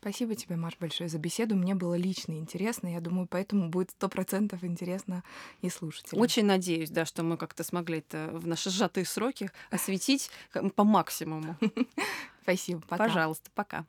[0.00, 1.56] Спасибо тебе, Маш, большое за беседу.
[1.56, 2.88] Мне было лично интересно.
[2.88, 5.24] Я думаю, поэтому будет сто процентов интересно
[5.60, 6.22] и слушателям.
[6.22, 10.30] Очень надеюсь, да, что мы как-то смогли это в наши сжатые сроки осветить
[10.76, 11.56] по максимуму.
[12.42, 12.80] Спасибо.
[12.82, 13.06] Пока.
[13.06, 13.84] Пожалуйста, пока.